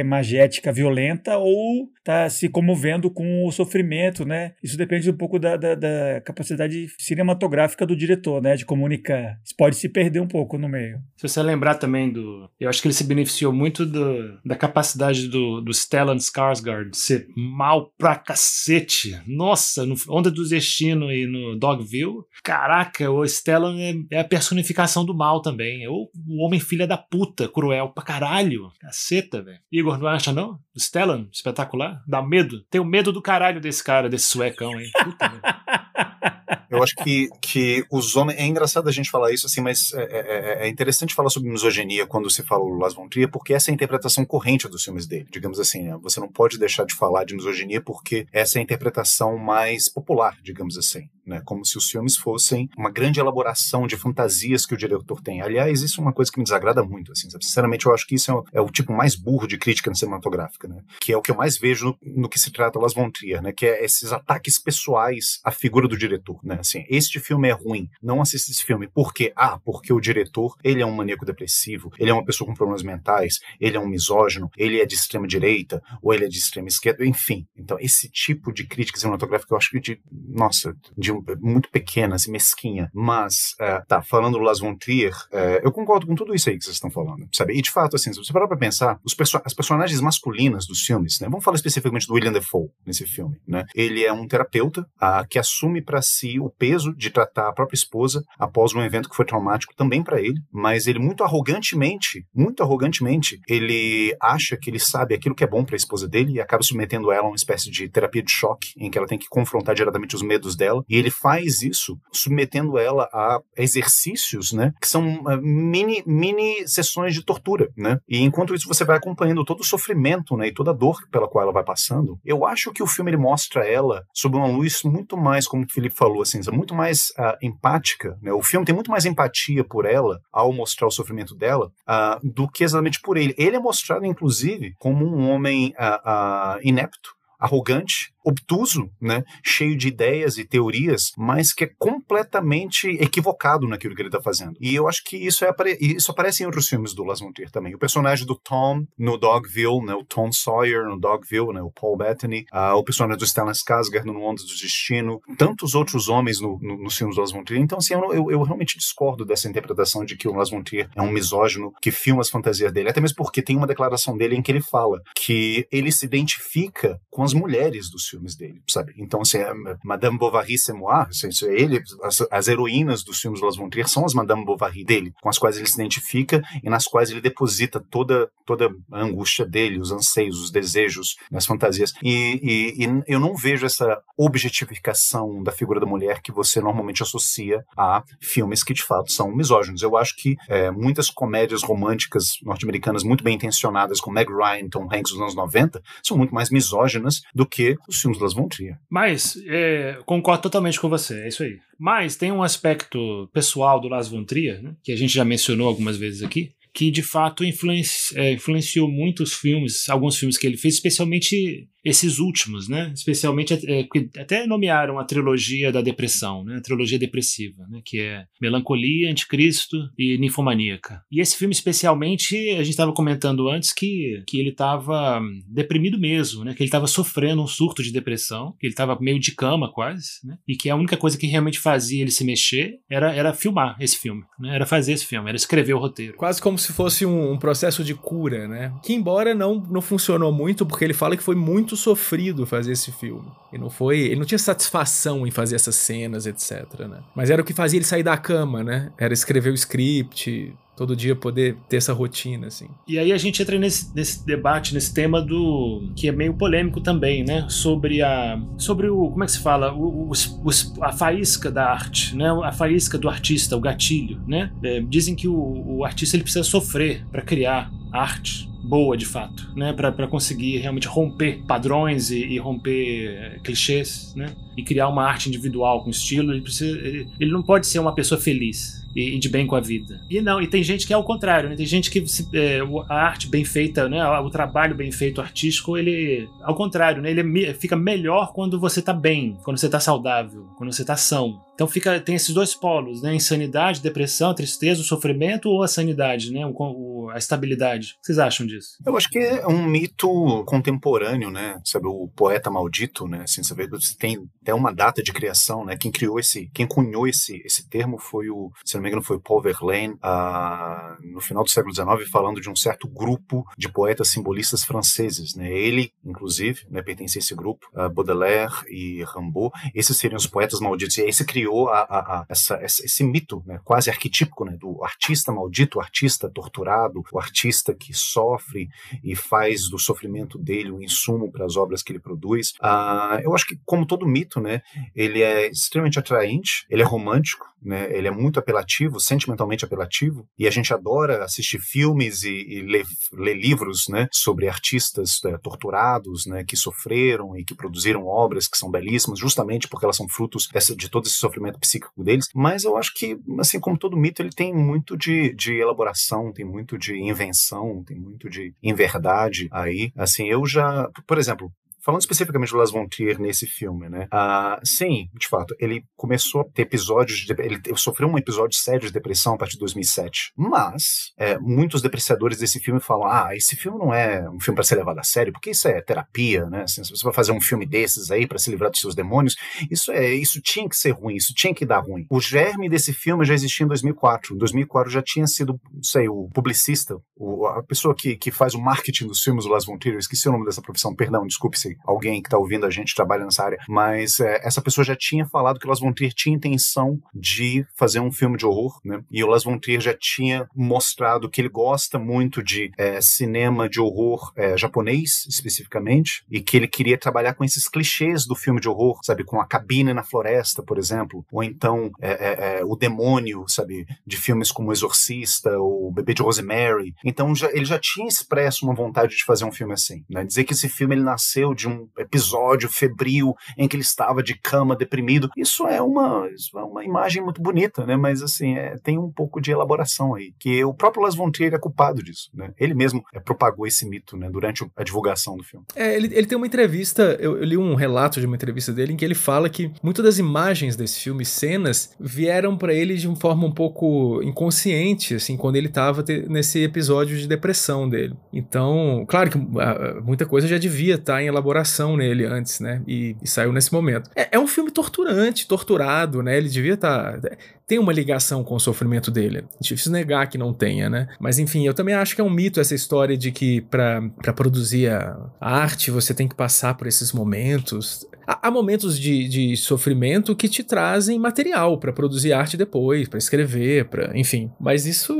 [0.72, 4.54] violenta ou tá se comovendo com o sofrimento, né?
[4.62, 8.56] Isso depende um pouco da, da, da capacidade cinematográfica do diretor, né?
[8.56, 9.40] De comunicar.
[9.44, 11.00] Isso pode se perder um pouco no meio.
[11.18, 12.48] Se você lembrar também do.
[12.60, 17.26] Eu acho que ele se beneficiou muito do, da capacidade do, do Stellan Skarsgård ser
[17.36, 19.20] mal pra cacete.
[19.26, 22.24] Nossa, no Onda do Destino e no Dogville.
[22.44, 25.84] Caraca, o Stellan é, é a personificação do mal também.
[25.84, 28.72] É o, o homem filha da puta, cruel pra caralho.
[28.80, 29.60] Caceta, velho.
[29.72, 30.60] Igor, não acha não?
[30.78, 32.04] Stellan, espetacular.
[32.08, 32.62] Dá medo.
[32.70, 34.90] Tenho medo do caralho desse cara, desse suecão aí.
[35.04, 36.33] Puta.
[36.74, 38.40] Eu acho que, que os homens.
[38.40, 42.06] É engraçado a gente falar isso, assim, mas é, é, é interessante falar sobre misoginia
[42.06, 45.08] quando se fala o Las von Trier, porque essa é a interpretação corrente dos filmes
[45.08, 45.28] dele.
[45.32, 45.98] Digamos assim, né?
[46.02, 50.38] Você não pode deixar de falar de misoginia porque essa é a interpretação mais popular,
[50.44, 51.10] digamos assim.
[51.26, 51.42] Né?
[51.46, 55.42] Como se os filmes fossem uma grande elaboração de fantasias que o diretor tem.
[55.42, 57.12] Aliás, isso é uma coisa que me desagrada muito.
[57.12, 59.94] Assim, Sinceramente, eu acho que isso é o, é o tipo mais burro de crítica
[59.94, 60.82] cinematográfica, né?
[61.00, 63.42] Que é o que eu mais vejo no, no que se trata Las von Trier,
[63.42, 63.52] né?
[63.52, 66.58] Que é esses ataques pessoais à figura do diretor, né?
[66.60, 68.88] Assim, este filme é ruim, não assista esse filme.
[68.88, 69.32] Por quê?
[69.36, 72.84] Ah, porque o diretor, ele é um maníaco depressivo, ele é uma pessoa com problemas
[72.84, 76.68] mentais, ele é um misógino, ele é de extrema direita, ou ele é de extrema
[76.68, 77.46] esquerda, enfim.
[77.58, 82.32] Então, esse tipo de crítica cinematográfica eu acho que de, nossa, de muito pequena, assim,
[82.32, 82.90] mesquinha.
[82.94, 86.58] Mas, uh, tá, falando do Las von Trier, uh, eu concordo com tudo isso aí
[86.58, 87.58] que vocês estão falando, sabe?
[87.58, 90.82] E de fato, assim, se você parar pra pensar, os perso as personagens masculinas dos
[90.82, 91.28] filmes, né?
[91.28, 93.66] Vamos falar especificamente do William Defoe nesse filme, né?
[93.76, 97.76] Ele é um terapeuta uh, que assume para si o peso de tratar a própria
[97.76, 102.62] esposa após um evento que foi traumático também para ele, mas ele muito arrogantemente, muito
[102.64, 106.42] arrogantemente, ele acha que ele sabe aquilo que é bom para a esposa dele e
[106.42, 109.28] acaba submetendo ela a uma espécie de terapia de choque em que ela tem que
[109.30, 114.88] confrontar diretamente os medos dela e ele faz isso submetendo ela a exercícios, né, que
[114.88, 117.98] são uh, mini mini sessões de tortura, né?
[118.08, 121.28] E enquanto isso você vai acompanhando todo o sofrimento, né, e toda a dor pela
[121.28, 122.20] qual ela vai passando.
[122.24, 125.70] Eu acho que o filme ele mostra ela sob uma luz muito mais, como o
[125.70, 128.18] Felipe falou, assim, muito mais uh, empática.
[128.22, 128.32] Né?
[128.32, 132.48] O filme tem muito mais empatia por ela ao mostrar o sofrimento dela uh, do
[132.48, 133.34] que exatamente por ele.
[133.38, 140.38] Ele é mostrado, inclusive, como um homem uh, inepto, arrogante, obtuso, né, cheio de ideias
[140.38, 144.54] e teorias, mas que é completamente equivocado naquilo que ele está fazendo.
[144.60, 147.52] E eu acho que isso, é, isso aparece em outros filmes do Las von Trier
[147.52, 147.76] também.
[147.76, 151.98] O personagem do Tom no Dogville, né, o Tom Sawyer no Dogville, né, o Paul
[151.98, 156.58] Bettany, uh, o personagem do Stellan Skarsgård no Ondas do Destino, tantos outros homens no,
[156.62, 157.62] no, nos filmes do Las von Trier.
[157.62, 160.90] Então, assim, eu, eu, eu, realmente discordo dessa interpretação de que o Las von Trier
[160.96, 164.36] é um misógino que filma as fantasias dele, até mesmo porque tem uma declaração dele
[164.36, 168.94] em que ele fala que ele se identifica com as mulheres dos filmes dele, sabe?
[168.98, 173.58] Então, assim, é, Madame Bovary moi, assim, ele, as, as, heroínas dos filmes de Las
[173.58, 177.10] von são as Madame Bovary dele, com as quais ele se identifica e nas quais
[177.10, 181.94] ele deposita toda, toda a angústia dele, os anseios, os desejos, as fantasias.
[182.04, 187.02] E, e, e eu não vejo essa objetificação da figura da mulher que você normalmente
[187.02, 189.82] associa a filmes que de fato são misóginos.
[189.82, 194.88] Eu acho que é, muitas comédias românticas norte-americanas muito bem intencionadas, com Meg Ryan, Tom
[194.92, 198.78] Hanks dos anos 90, são muito mais misóginas do que os filmes das Von Trier.
[198.88, 201.58] Mas, é, concordo totalmente com você, é isso aí.
[201.80, 205.68] Mas tem um aspecto pessoal do Las Von Trier, né, que a gente já mencionou
[205.68, 210.58] algumas vezes aqui, que de fato influenci, é, influenciou muitos filmes, alguns filmes que ele
[210.58, 212.92] fez, especialmente esses últimos, né?
[212.96, 213.88] Especialmente é,
[214.20, 216.58] até nomearam a trilogia da depressão, né?
[216.58, 217.82] A trilogia depressiva, né?
[217.84, 221.02] Que é Melancolia, Anticristo e Ninfomaníaca.
[221.12, 226.44] E esse filme especialmente, a gente estava comentando antes que, que ele estava deprimido mesmo,
[226.44, 226.54] né?
[226.54, 230.08] Que ele estava sofrendo um surto de depressão, que ele estava meio de cama quase,
[230.24, 230.38] né?
[230.48, 233.98] E que a única coisa que realmente fazia ele se mexer era, era filmar esse
[233.98, 234.56] filme, né?
[234.56, 236.16] Era fazer esse filme, era escrever o roteiro.
[236.16, 238.74] Quase como se fosse um, um processo de cura, né?
[238.84, 242.72] Que embora não, não funcionou muito, porque ele fala que foi muito muito sofrido fazer
[242.72, 243.28] esse filme.
[243.52, 247.00] E não foi, ele não tinha satisfação em fazer essas cenas, etc, né?
[247.16, 248.92] Mas era o que fazia ele sair da cama, né?
[248.98, 252.68] Era escrever o script, todo dia poder ter essa rotina, assim.
[252.88, 256.80] E aí a gente entra nesse, nesse debate, nesse tema do que é meio polêmico
[256.80, 257.46] também, né?
[257.50, 260.50] Sobre a, sobre o, como é que se fala, o, o,
[260.82, 262.30] a faísca da arte, né?
[262.44, 264.52] A faísca do artista, o gatilho, né?
[264.64, 269.50] É, dizem que o, o artista ele precisa sofrer para criar arte boa de fato,
[269.56, 269.74] né?
[269.74, 274.34] Para conseguir realmente romper padrões e, e romper é, clichês, né?
[274.56, 276.32] E criar uma arte individual com estilo.
[276.32, 279.56] Ele, precisa, ele, ele não pode ser uma pessoa feliz e, e, de bem com
[279.56, 280.02] a vida.
[280.10, 281.56] E não, e tem gente que é o contrário, né?
[281.56, 284.06] Tem gente que se, é, a arte bem feita, né?
[284.20, 287.12] O trabalho bem feito artístico, ele ao contrário, né?
[287.12, 290.96] Ele é, fica melhor quando você tá bem, quando você tá saudável, quando você tá
[290.96, 291.42] são.
[291.54, 293.14] Então fica tem esses dois polos, né?
[293.14, 296.46] Insanidade, depressão, tristeza, o sofrimento ou a sanidade, né?
[296.46, 297.96] O, o, a estabilidade.
[297.98, 298.78] O que vocês acham disso?
[298.86, 301.60] Eu acho que é um mito contemporâneo, né?
[301.64, 303.22] Sabe o poeta maldito, né?
[303.24, 303.68] Assim, você vê,
[304.00, 305.78] tem até uma data de criação, né?
[305.78, 309.18] Quem criou esse, quem cunhou esse esse termo foi o, se não me engano, foi
[309.20, 314.10] Paul Verlaine, ah, no final do século XIX, falando de um certo grupo de poetas
[314.10, 315.50] simbolistas franceses, né?
[315.50, 316.82] Ele, inclusive, né?
[316.82, 319.54] Pertencia a esse grupo, ah, Baudelaire e Rimbaud.
[319.74, 320.98] Esses seriam os poetas malditos.
[320.98, 323.60] E aí se criou a, a, a, essa, esse mito, né?
[323.64, 324.58] Quase arquetípico, né?
[324.60, 328.68] Do artista maldito, o artista torturado, o artista que sofre
[329.04, 332.54] e faz do sofrimento dele um insumo para as obras que ele produz.
[332.62, 334.62] Ah, eu acho que, como todo mito, né?
[334.94, 337.88] Ele é extremamente atraente, ele é romântico, né?
[337.96, 342.86] Ele é muito apelativo, sentimentalmente apelativo, e a gente adora assistir filmes e, e ler,
[343.14, 344.08] ler, livros, né?
[344.12, 346.44] Sobre artistas é, torturados, né?
[346.44, 350.76] Que sofreram e que produziram obras que são belíssimas, justamente porque elas são frutos dessa,
[350.76, 352.28] de todo esse sofrimento psíquico deles.
[352.34, 356.46] Mas eu acho que, assim como todo mito, ele tem muito de, de elaboração, tem
[356.46, 359.92] muito de invenção, tem muito de inverdade aí.
[359.96, 361.52] Assim, eu já, por exemplo,
[361.84, 364.08] Falando especificamente do Las Trier nesse filme, né?
[364.10, 367.34] Ah, sim, de fato, ele começou a ter episódios de.
[367.34, 370.32] Ele sofreu um episódio sério de depressão a partir de 2007.
[370.38, 374.64] Mas, é, muitos depreciadores desse filme falam: ah, esse filme não é um filme para
[374.64, 376.64] ser levado a sério, porque isso é terapia, né?
[376.64, 379.36] Assim, se você vai fazer um filme desses aí para se livrar dos seus demônios,
[379.70, 382.06] isso é isso tinha que ser ruim, isso tinha que dar ruim.
[382.10, 384.36] O germe desse filme já existia em 2004.
[384.36, 388.54] Em 2004 já tinha sido, não sei, o publicista, o, a pessoa que, que faz
[388.54, 391.60] o marketing dos filmes do Las Von Trier, esqueci o nome dessa profissão, perdão, desculpe
[391.60, 394.96] se alguém que está ouvindo a gente trabalha nessa área, mas é, essa pessoa já
[394.96, 398.80] tinha falado que o Las Von Trier tinha intenção de fazer um filme de horror,
[398.84, 399.04] né?
[399.12, 403.70] E o Las Von Trier já tinha mostrado que ele gosta muito de é, cinema
[403.70, 408.60] de horror é, japonês, especificamente, e que ele queria trabalhar com esses clichês do filme
[408.60, 409.24] de horror, sabe?
[409.24, 413.86] Com a cabine na floresta, por exemplo, ou então é, é, é, o demônio, sabe?
[414.06, 416.94] De filmes como O Exorcista ou O Bebê de Rosemary.
[417.04, 420.24] Então já, ele já tinha expresso uma vontade de fazer um filme assim, né?
[420.24, 424.36] Dizer que esse filme ele nasceu de um episódio febril em que ele estava de
[424.36, 425.30] cama, deprimido.
[425.38, 427.96] Isso é uma, isso é uma imagem muito bonita, né?
[427.96, 431.60] Mas assim, é, tem um pouco de elaboração aí, que o próprio Las Trier é
[431.60, 432.52] culpado disso, né?
[432.58, 434.30] Ele mesmo é, propagou esse mito, né?
[434.30, 435.66] Durante a divulgação do filme.
[435.76, 438.94] É, ele, ele tem uma entrevista, eu, eu, li um relato de uma entrevista dele
[438.94, 443.08] em que ele fala que muitas das imagens desse filme, cenas, vieram para ele de
[443.08, 448.16] uma forma um pouco inconsciente, assim, quando ele estava nesse episódio de depressão dele.
[448.32, 451.53] Então, claro que uh, muita coisa já devia estar tá em elaboração
[451.96, 452.82] nele antes, né?
[452.88, 454.10] E, e saiu nesse momento.
[454.16, 456.38] É, é, um filme torturante, torturado, né?
[456.38, 457.20] Ele devia estar.
[457.20, 457.30] Tá,
[457.68, 459.40] tem uma ligação com o sofrimento dele.
[459.40, 461.08] É difícil negar que não tenha, né?
[461.20, 464.02] Mas enfim, eu também acho que é um mito essa história de que para
[464.36, 468.06] produzir a arte você tem que passar por esses momentos.
[468.26, 473.86] Há, momentos de, de sofrimento que te trazem material para produzir arte depois, para escrever,
[473.86, 474.52] para enfim.
[474.60, 475.16] Mas isso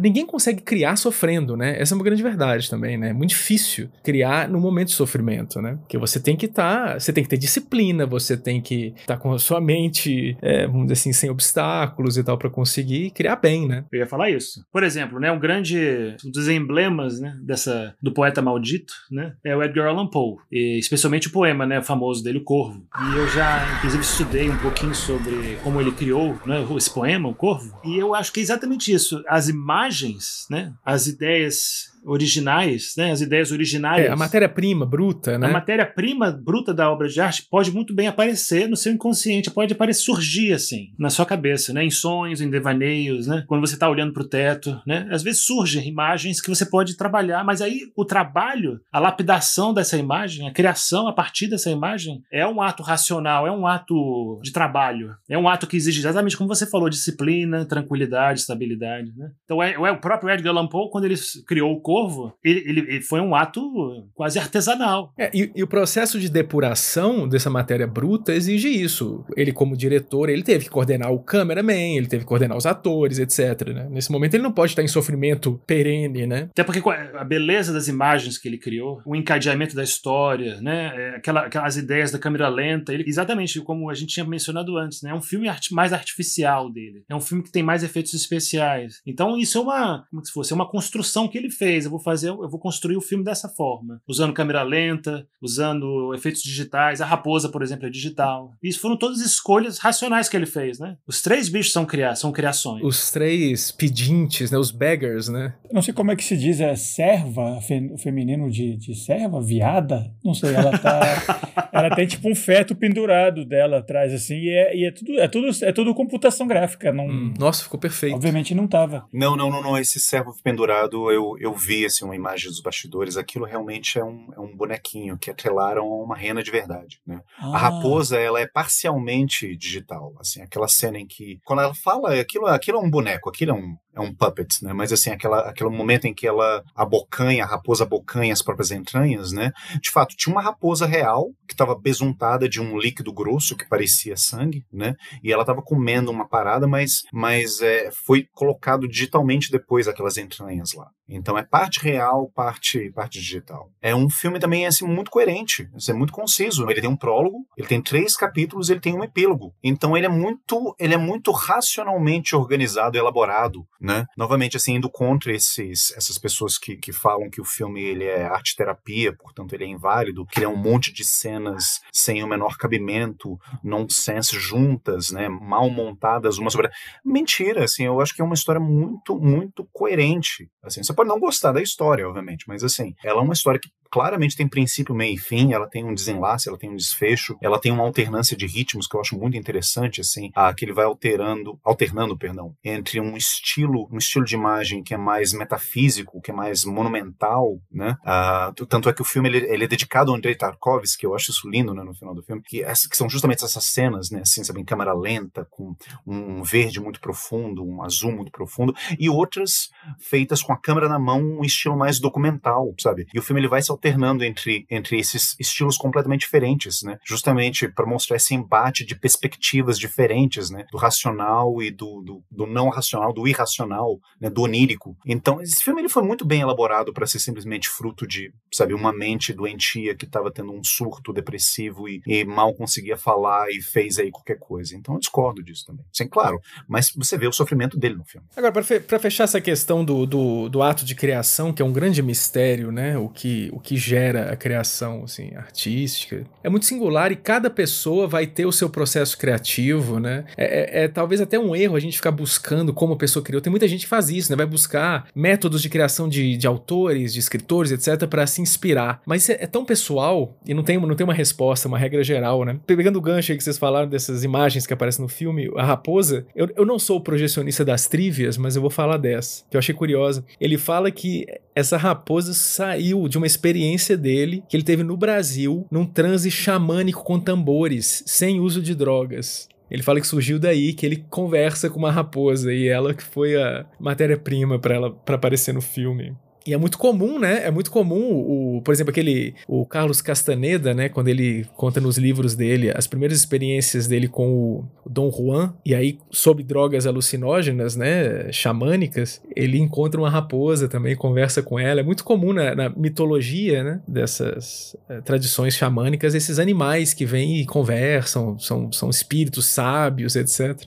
[0.00, 1.80] ninguém consegue criar sofrendo, né?
[1.80, 3.10] Essa é uma grande verdade também, né?
[3.10, 5.76] É muito difícil criar no momento de sofrimento, né?
[5.80, 9.16] Porque você tem que estar, tá, você tem que ter disciplina, você tem que estar
[9.16, 13.10] tá com a sua mente, é, vamos dizer assim, sem obstáculos e tal para conseguir
[13.10, 13.84] criar bem, né?
[13.92, 14.64] Eu ia falar isso.
[14.72, 19.56] Por exemplo, né, um grande um dos emblemas, né, dessa do poeta maldito, né, é
[19.56, 22.82] o Edgar Allan Poe, e especialmente o poema, né, famoso dele, Corvo.
[22.98, 27.34] E eu já, inclusive, estudei um pouquinho sobre como ele criou né, esse poema, o
[27.34, 27.78] Corvo.
[27.84, 29.22] E eu acho que é exatamente isso.
[29.28, 34.06] As imagens, né, as ideias originais, né, as ideias originais.
[34.06, 35.46] É, a matéria-prima bruta, né?
[35.46, 39.72] A matéria-prima bruta da obra de arte pode muito bem aparecer no seu inconsciente, pode
[39.72, 43.88] aparecer, surgir assim, na sua cabeça, né, em sonhos, em devaneios, né, quando você está
[43.88, 47.80] olhando para o teto, né, às vezes surgem imagens que você pode trabalhar, mas aí
[47.96, 52.82] o trabalho, a lapidação dessa imagem, a criação a partir dessa imagem é um ato
[52.82, 56.88] racional, é um ato de trabalho, é um ato que exige exatamente como você falou,
[56.88, 59.30] disciplina, tranquilidade, estabilidade, né?
[59.44, 62.80] Então é, é o próprio Edgar Allan Poe quando ele criou o Corvo, ele, ele,
[62.80, 65.10] ele foi um ato quase artesanal.
[65.16, 69.24] É, e, e, o processo de depuração dessa matéria bruta exige isso.
[69.34, 73.18] Ele, como diretor, ele teve que coordenar o cameraman, ele teve que coordenar os atores,
[73.18, 73.68] etc.
[73.72, 73.88] Né?
[73.90, 76.50] Nesse momento ele não pode estar em sofrimento perene, né?
[76.50, 80.92] Até porque a beleza das imagens que ele criou, o encadeamento da história, né?
[80.94, 85.00] É, aquela, aquelas ideias da câmera lenta, ele, exatamente como a gente tinha mencionado antes,
[85.00, 85.08] né?
[85.08, 87.02] É um filme art, mais artificial dele.
[87.08, 89.00] É um filme que tem mais efeitos especiais.
[89.06, 91.90] Então isso é uma, como se fosse, é uma construção que ele fez fez, eu
[91.90, 97.00] vou fazer, eu vou construir o filme dessa forma, usando câmera lenta, usando efeitos digitais.
[97.00, 98.52] A raposa, por exemplo, é digital.
[98.62, 100.96] Isso foram todas escolhas racionais que ele fez, né?
[101.06, 102.82] Os três bichos são, cria são criações.
[102.84, 104.58] Os três pedintes, né?
[104.58, 105.54] Os beggars, né?
[105.72, 110.12] Não sei como é que se diz, é serva, fe, feminino de, de serva, viada?
[110.24, 111.68] Não sei, ela tá.
[111.72, 115.28] ela tem tipo um feto pendurado dela atrás, assim, e é, e é tudo, é,
[115.28, 116.92] tudo, é tudo computação gráfica.
[116.92, 118.14] Não, hum, nossa, ficou perfeito.
[118.14, 119.06] Obviamente não tava.
[119.12, 119.78] Não, não, não, não.
[119.78, 123.16] Esse servo pendurado, eu, eu vi assim, uma imagem dos bastidores.
[123.16, 127.00] Aquilo realmente é um, é um bonequinho que atrelaram a uma rena de verdade.
[127.06, 127.20] Né?
[127.38, 127.54] Ah.
[127.54, 130.14] A raposa, ela é parcialmente digital.
[130.20, 131.40] Assim, aquela cena em que.
[131.44, 134.72] Quando ela fala, aquilo, aquilo é um boneco, aquilo é um, é um puppet, né?
[134.72, 139.32] Mas assim, aquela, aquele momento em que ela abocanha, a raposa abocanha as próprias entranhas,
[139.32, 139.50] né?
[139.82, 144.16] De fato, tinha uma raposa real que estava besuntada de um líquido grosso que parecia
[144.16, 144.94] sangue, né?
[145.22, 150.72] E ela estava comendo uma parada, mas, mas é, foi colocado digitalmente depois aquelas entranhas
[150.74, 150.88] lá.
[151.08, 153.70] Então é parte real, parte, parte digital.
[153.80, 156.68] É um filme também assim, muito coerente, assim, muito conciso.
[156.70, 159.54] Ele tem um prólogo, ele tem três capítulos, ele tem um epílogo.
[159.62, 163.87] Então ele é muito, ele é muito racionalmente organizado elaborado, né?
[164.16, 168.24] Novamente, assim, indo contra esses, essas pessoas que, que falam que o filme ele é
[168.24, 172.26] arte terapia, portanto ele é inválido, que ele é um monte de cenas sem o
[172.26, 175.28] menor cabimento, nonsense juntas, né?
[175.28, 176.70] Mal montadas uma sobre.
[177.04, 180.48] Mentira, assim, eu acho que é uma história muito, muito coerente.
[180.62, 183.70] Assim, você pode não gostar da história, obviamente, mas assim, ela é uma história que
[183.90, 187.58] claramente tem princípio, meio e fim, ela tem um desenlace, ela tem um desfecho, ela
[187.58, 190.84] tem uma alternância de ritmos que eu acho muito interessante, assim, a, que ele vai
[190.84, 196.30] alterando, alternando, perdão, entre um estilo, um estilo de imagem que é mais metafísico, que
[196.30, 197.96] é mais monumental, né?
[198.04, 201.14] Ah, tanto é que o filme ele, ele é dedicado ao Andrei Tarkovsky, que eu
[201.14, 204.20] acho isso lindo, né, no final do filme, que, que são justamente essas cenas, né,
[204.20, 205.74] assim, sabe, em câmera lenta, com
[206.06, 210.98] um verde muito profundo, um azul muito profundo, e outras feitas com a câmera na
[210.98, 213.06] mão, um estilo mais documental, sabe?
[213.14, 216.98] E o filme ele vai se alternando entre, entre esses estilos completamente diferentes, né?
[217.06, 220.66] Justamente para mostrar esse embate de perspectivas diferentes, né?
[220.70, 224.28] Do racional e do, do, do não racional, do irracional, né?
[224.28, 224.96] Do onírico.
[225.06, 228.92] Então, esse filme ele foi muito bem elaborado para ser simplesmente fruto de, sabe, uma
[228.92, 233.98] mente doentia que estava tendo um surto depressivo e, e, mal conseguia falar e fez
[233.98, 234.76] aí qualquer coisa.
[234.76, 235.84] Então, eu discordo disso também.
[235.92, 236.40] Sim, claro.
[236.68, 238.26] Mas você vê o sofrimento dele no filme.
[238.36, 241.72] Agora, para fe fechar essa questão do, do, do ato de criação, que é um
[241.72, 242.98] grande mistério, né?
[242.98, 246.24] O que, o que gera a criação assim, artística.
[246.42, 250.24] É muito singular e cada pessoa vai ter o seu processo criativo, né?
[250.36, 253.40] É, é, é, talvez até um erro a gente ficar buscando como a pessoa criou.
[253.40, 254.36] Tem muita gente que faz isso, né?
[254.36, 259.00] Vai buscar métodos de criação de, de autores, de escritores, etc., para se inspirar.
[259.06, 262.44] Mas é, é, tão pessoal e não tem, não tem uma resposta, uma regra geral,
[262.44, 262.58] né?
[262.66, 266.26] Pegando o gancho aí que vocês falaram dessas imagens que aparecem no filme, a raposa,
[266.34, 269.58] eu, eu não sou o projecionista das trivias, mas eu vou falar dessa, que eu
[269.58, 270.24] achei curiosa.
[270.40, 271.26] Ele fala que
[271.58, 277.02] essa raposa saiu de uma experiência dele que ele teve no Brasil num transe xamânico
[277.02, 279.48] com tambores, sem uso de drogas.
[279.68, 283.36] Ele fala que surgiu daí, que ele conversa com uma raposa e ela que foi
[283.36, 286.14] a matéria-prima para ela para aparecer no filme.
[286.46, 287.44] E é muito comum, né?
[287.44, 290.88] É muito comum, o, por exemplo, aquele o Carlos Castaneda, né?
[290.88, 295.74] Quando ele conta nos livros dele as primeiras experiências dele com o Dom Juan, e
[295.74, 298.32] aí sob drogas alucinógenas, né?
[298.32, 301.80] Xamânicas, ele encontra uma raposa também, conversa com ela.
[301.80, 303.80] É muito comum na, na mitologia, né?
[303.86, 310.58] Dessas é, tradições xamânicas, esses animais que vêm e conversam, são, são espíritos sábios, etc.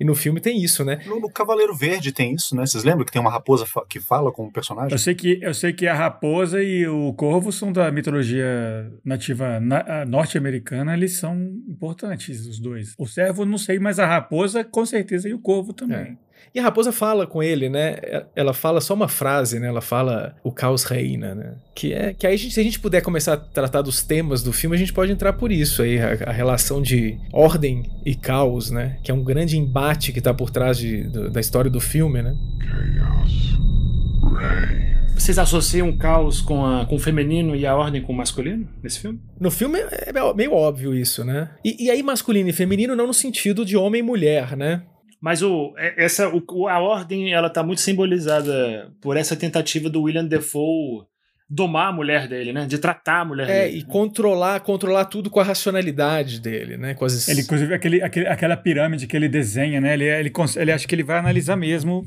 [0.00, 0.98] E no filme tem isso, né?
[1.04, 2.64] No, no Cavaleiro Verde tem isso, né?
[2.64, 4.92] Vocês lembram que tem uma raposa fa que fala com o personagem?
[4.92, 9.60] Eu sei que, eu sei que a raposa e o corvo são da mitologia nativa
[9.60, 11.36] na, norte-americana, eles são
[11.68, 12.94] importantes, os dois.
[12.98, 15.98] O servo não sei, mas a raposa com certeza e o corvo também.
[15.98, 16.29] É.
[16.54, 17.96] E a raposa fala com ele, né?
[18.34, 19.68] Ela fala só uma frase, né?
[19.68, 21.54] Ela fala o caos reina, né?
[21.74, 24.74] Que é que aí se a gente puder começar a tratar dos temas do filme,
[24.74, 28.98] a gente pode entrar por isso aí, a, a relação de ordem e caos, né?
[29.04, 32.20] Que é um grande embate que está por trás de, do, da história do filme,
[32.20, 32.34] né?
[32.98, 33.58] Chaos
[34.36, 34.90] reign.
[35.20, 38.66] Vocês associam o caos com, a, com o feminino e a ordem com o masculino
[38.82, 39.20] nesse filme?
[39.38, 41.50] No filme é meio óbvio isso, né?
[41.62, 44.82] E, e aí masculino e feminino não no sentido de homem e mulher, né?
[45.20, 50.02] Mas o, é, essa, o, a ordem ela tá muito simbolizada por essa tentativa do
[50.02, 51.04] William Defoe
[51.52, 52.64] domar a mulher dele, né?
[52.64, 53.76] De tratar a mulher é, dele.
[53.76, 56.94] É, e controlar, controlar tudo com a racionalidade dele, né?
[56.94, 57.26] Com as...
[57.28, 59.94] Ele, inclusive, aquele, aquele, aquela pirâmide que ele desenha, né?
[59.94, 62.06] Ele, ele, ele acha que ele vai analisar mesmo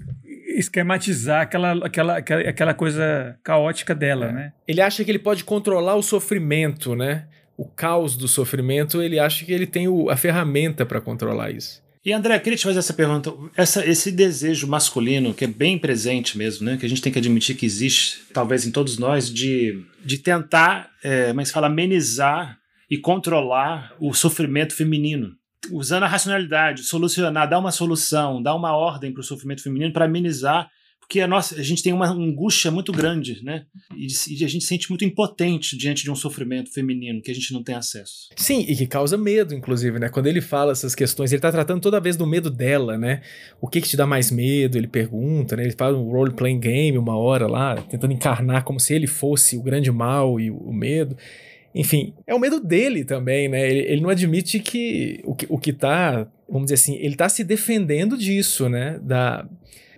[0.55, 4.31] esquematizar aquela, aquela, aquela coisa caótica dela, é.
[4.31, 4.53] né?
[4.67, 7.25] Ele acha que ele pode controlar o sofrimento, né?
[7.57, 11.82] O caos do sofrimento, ele acha que ele tem o, a ferramenta para controlar isso.
[12.05, 13.33] E André, queria te fazer essa pergunta.
[13.55, 16.75] Essa, esse desejo masculino, que é bem presente mesmo, né?
[16.75, 20.91] Que a gente tem que admitir que existe, talvez em todos nós, de, de tentar,
[21.01, 25.31] é, mas fala, amenizar e controlar o sofrimento feminino.
[25.71, 30.03] Usando a racionalidade, solucionar, dar uma solução, dar uma ordem para o sofrimento feminino para
[30.03, 30.69] amenizar
[31.03, 33.65] porque a, nossa, a gente tem uma angústia muito grande, né?
[33.95, 37.35] E, e, a gente se sente muito impotente diante de um sofrimento feminino que a
[37.35, 38.29] gente não tem acesso.
[38.35, 40.09] Sim, e que causa medo, inclusive, né?
[40.09, 43.21] Quando ele fala essas questões, ele tá tratando toda vez do medo dela, né?
[43.61, 44.77] O que que te dá mais medo?
[44.77, 45.63] Ele pergunta, né?
[45.63, 49.61] Ele fala um role-playing game uma hora lá, tentando encarnar como se ele fosse o
[49.61, 51.17] grande mal e o, o medo.
[51.75, 53.69] Enfim, é o medo dele também, né?
[53.69, 57.27] Ele, ele não admite que o, que o que tá, vamos dizer assim, ele tá
[57.27, 58.99] se defendendo disso, né?
[59.01, 59.47] Da,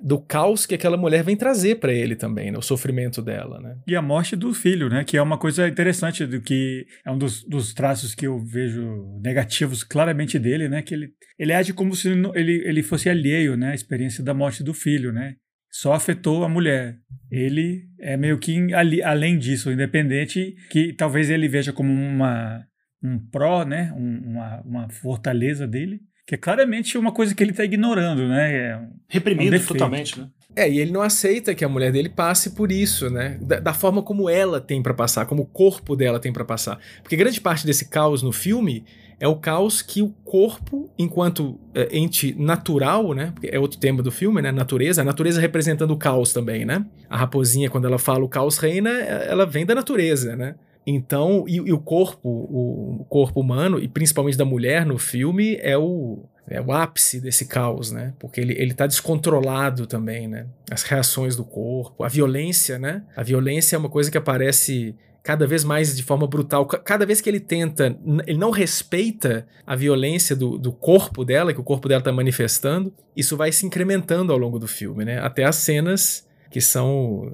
[0.02, 2.58] do caos que aquela mulher vem trazer para ele também, né?
[2.58, 3.78] o sofrimento dela, né?
[3.88, 5.04] E a morte do filho, né?
[5.04, 9.20] Que é uma coisa interessante do que é um dos, dos traços que eu vejo
[9.24, 10.82] negativos claramente dele, né?
[10.82, 13.72] Que ele, ele age como se ele, ele fosse alheio, né?
[13.72, 15.36] À experiência da morte do filho, né?
[15.72, 16.98] Só afetou a mulher.
[17.30, 22.66] Ele é meio que ali, além disso, independente, que talvez ele veja como uma
[23.04, 23.94] um pró, né?
[23.96, 28.52] Um, uma, uma fortaleza dele que é claramente uma coisa que ele está ignorando, né?
[28.52, 30.28] É Reprimido um totalmente, né?
[30.56, 33.38] É, e ele não aceita que a mulher dele passe por isso, né?
[33.42, 36.80] Da, da forma como ela tem para passar, como o corpo dela tem para passar.
[37.04, 38.86] Porque grande parte desse caos no filme
[39.20, 43.34] é o caos que o corpo, enquanto é, ente natural, né?
[43.44, 44.52] É outro tema do filme, né?
[44.52, 45.02] Natureza.
[45.02, 46.86] A natureza representando o caos também, né?
[47.10, 50.56] A raposinha, quando ela fala o caos reina, ela vem da natureza, né?
[50.86, 55.58] Então, e, e o corpo, o, o, corpo humano, e principalmente da mulher no filme,
[55.62, 58.14] é o, é o ápice desse caos, né?
[58.20, 60.46] Porque ele, ele tá descontrolado também, né?
[60.70, 63.04] As reações do corpo, a violência, né?
[63.16, 66.68] A violência é uma coisa que aparece cada vez mais de forma brutal.
[66.68, 71.60] Cada vez que ele tenta, ele não respeita a violência do, do corpo dela, que
[71.60, 75.20] o corpo dela está manifestando, isso vai se incrementando ao longo do filme, né?
[75.20, 77.32] Até as cenas que são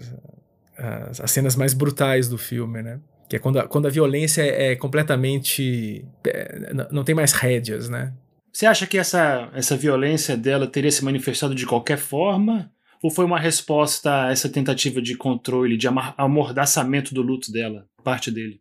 [0.77, 2.97] as, as cenas mais brutais do filme, né?
[3.31, 6.03] Que é quando a, quando a violência é, é completamente.
[6.27, 8.11] É, não tem mais rédeas, né?
[8.51, 12.69] Você acha que essa, essa violência dela teria se manifestado de qualquer forma?
[13.01, 18.29] Ou foi uma resposta a essa tentativa de controle, de amordaçamento do luto dela, parte
[18.29, 18.59] dele?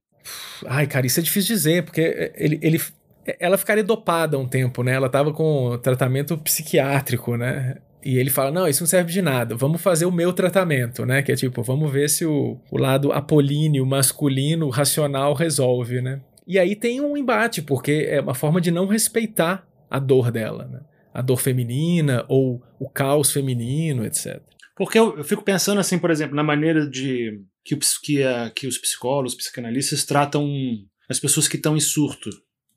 [0.64, 2.80] Ai, cara, isso é difícil dizer, porque ele, ele,
[3.40, 4.92] ela ficaria dopada um tempo, né?
[4.92, 7.78] Ela tava com tratamento psiquiátrico, né?
[8.04, 11.22] E ele fala: Não, isso não serve de nada, vamos fazer o meu tratamento, né?
[11.22, 16.20] Que é tipo, vamos ver se o, o lado apolíneo, masculino, racional resolve, né?
[16.46, 20.66] E aí tem um embate, porque é uma forma de não respeitar a dor dela,
[20.66, 20.80] né?
[21.12, 24.40] A dor feminina ou o caos feminino, etc.
[24.76, 28.50] Porque eu, eu fico pensando, assim, por exemplo, na maneira de que, o, que, a,
[28.50, 30.48] que os psicólogos, os psicanalistas tratam
[31.08, 32.30] as pessoas que estão em surto,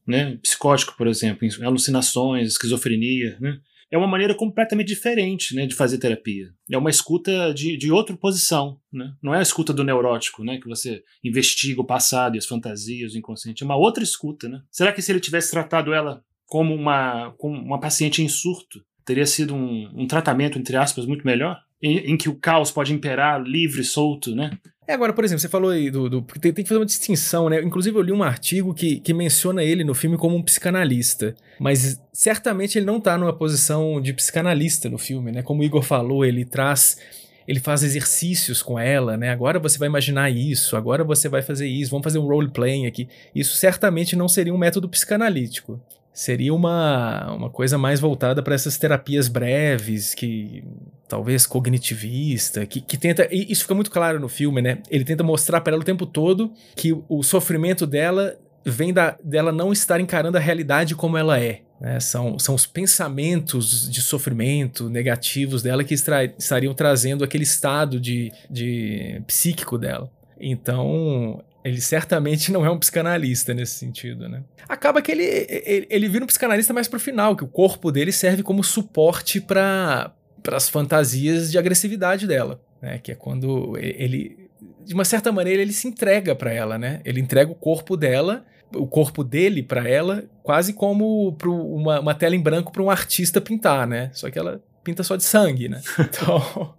[0.05, 0.37] né?
[0.41, 3.57] Psicótico, por exemplo, em alucinações, esquizofrenia, né?
[3.93, 6.49] É uma maneira completamente diferente né, de fazer terapia.
[6.67, 8.79] É uma escuta de, de outra posição.
[8.91, 9.13] Né?
[9.21, 13.13] Não é a escuta do neurótico, né, que você investiga o passado e as fantasias,
[13.13, 13.61] o inconsciente.
[13.61, 14.49] É uma outra escuta.
[14.49, 14.63] Né?
[14.71, 19.27] Será que se ele tivesse tratado ela como uma, como uma paciente em surto, teria
[19.27, 21.61] sido um, um tratamento, entre aspas, muito melhor?
[21.79, 24.57] Em, em, que o caos pode imperar livre, solto, né?
[24.87, 26.09] É, agora, por exemplo, você falou aí do.
[26.09, 27.61] do tem, tem, que fazer uma distinção, né?
[27.61, 31.35] Inclusive, eu li um artigo que, que menciona ele no filme como um psicanalista.
[31.59, 35.41] Mas certamente ele não tá numa posição de psicanalista no filme, né?
[35.41, 36.97] Como o Igor falou, ele traz.
[37.45, 39.29] Ele faz exercícios com ela, né?
[39.29, 43.09] Agora você vai imaginar isso, agora você vai fazer isso, vamos fazer um role-playing aqui.
[43.35, 45.81] Isso certamente não seria um método psicanalítico
[46.13, 50.63] seria uma, uma coisa mais voltada para essas terapias breves, que
[51.07, 53.27] talvez cognitivista, que, que tenta.
[53.31, 54.79] E isso fica muito claro no filme, né?
[54.89, 59.51] Ele tenta mostrar para ela o tempo todo que o sofrimento dela vem da, dela
[59.51, 61.61] não estar encarando a realidade como ela é.
[61.81, 61.99] Né?
[61.99, 69.21] São, são os pensamentos de sofrimento negativos dela que estariam trazendo aquele estado de, de
[69.27, 70.09] psíquico dela.
[70.39, 74.43] Então, ele certamente não é um psicanalista nesse sentido, né?
[74.67, 78.11] Acaba que ele, ele, ele vira um psicanalista mais pro final, que o corpo dele
[78.11, 80.13] serve como suporte para
[80.51, 82.99] as fantasias de agressividade dela, né?
[82.99, 84.49] Que é quando ele,
[84.85, 87.01] de uma certa maneira, ele se entrega para ela, né?
[87.05, 88.45] Ele entrega o corpo dela,
[88.75, 92.89] o corpo dele para ela, quase como pro uma, uma tela em branco para um
[92.89, 94.09] artista pintar, né?
[94.13, 95.81] Só que ela pinta só de sangue, né?
[95.97, 96.75] Então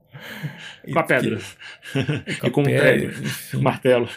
[0.92, 1.38] com a pedra.
[2.44, 3.14] e com pedra,
[3.54, 4.08] um martelo.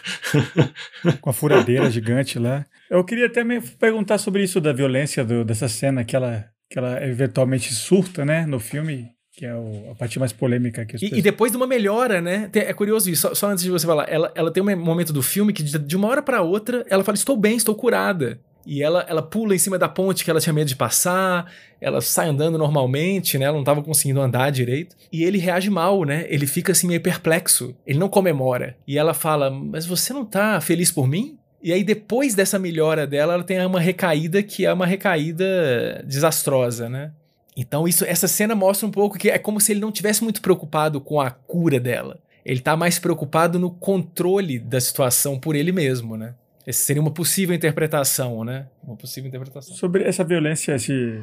[1.20, 2.64] com a furadeira gigante lá.
[2.90, 6.78] Eu queria até me perguntar sobre isso da violência do, dessa cena que ela, que
[6.78, 9.10] ela eventualmente surta, né, no filme.
[9.32, 12.50] Que é o, a parte mais polêmica que e, e, depois de uma melhora, né?
[12.52, 14.06] É curioso isso, só, só antes de você falar.
[14.08, 17.04] Ela, ela tem um momento do filme que de, de uma hora para outra ela
[17.04, 18.40] fala: Estou bem, estou curada.
[18.70, 21.50] E ela, ela pula em cima da ponte que ela tinha medo de passar,
[21.80, 23.46] ela sai andando normalmente, né?
[23.46, 24.94] Ela não estava conseguindo andar direito.
[25.10, 26.26] E ele reage mal, né?
[26.28, 27.74] Ele fica assim meio perplexo.
[27.86, 28.76] Ele não comemora.
[28.86, 31.38] E ela fala: Mas você não tá feliz por mim?
[31.62, 36.90] E aí, depois dessa melhora dela, ela tem uma recaída que é uma recaída desastrosa,
[36.90, 37.10] né?
[37.56, 40.42] Então, isso, essa cena mostra um pouco que é como se ele não tivesse muito
[40.42, 42.18] preocupado com a cura dela.
[42.44, 46.34] Ele tá mais preocupado no controle da situação por ele mesmo, né?
[46.68, 48.66] Essa seria uma possível interpretação, né?
[48.84, 49.74] Uma possível interpretação.
[49.74, 51.22] Sobre essa violência, esse,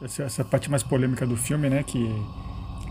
[0.00, 1.82] essa parte mais polêmica do filme, né?
[1.82, 2.08] Que,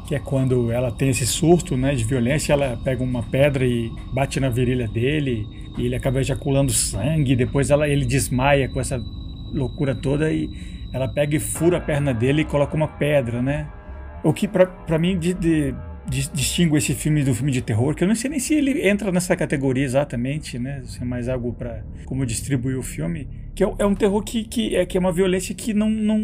[0.06, 3.90] que é quando ela tem esse surto né, de violência, ela pega uma pedra e
[4.12, 9.02] bate na virilha dele, e ele acaba ejaculando sangue, depois ela, ele desmaia com essa
[9.54, 10.50] loucura toda e
[10.92, 13.72] ela pega e fura a perna dele e coloca uma pedra, né?
[14.22, 15.74] O que para mim de, de
[16.10, 19.12] distingo esse filme do filme de terror, que eu não sei nem se ele entra
[19.12, 20.82] nessa categoria exatamente, né?
[20.86, 24.44] Se é mais algo para como distribuir o filme, que é, é, um terror que,
[24.44, 26.20] que, é, que é uma violência que não não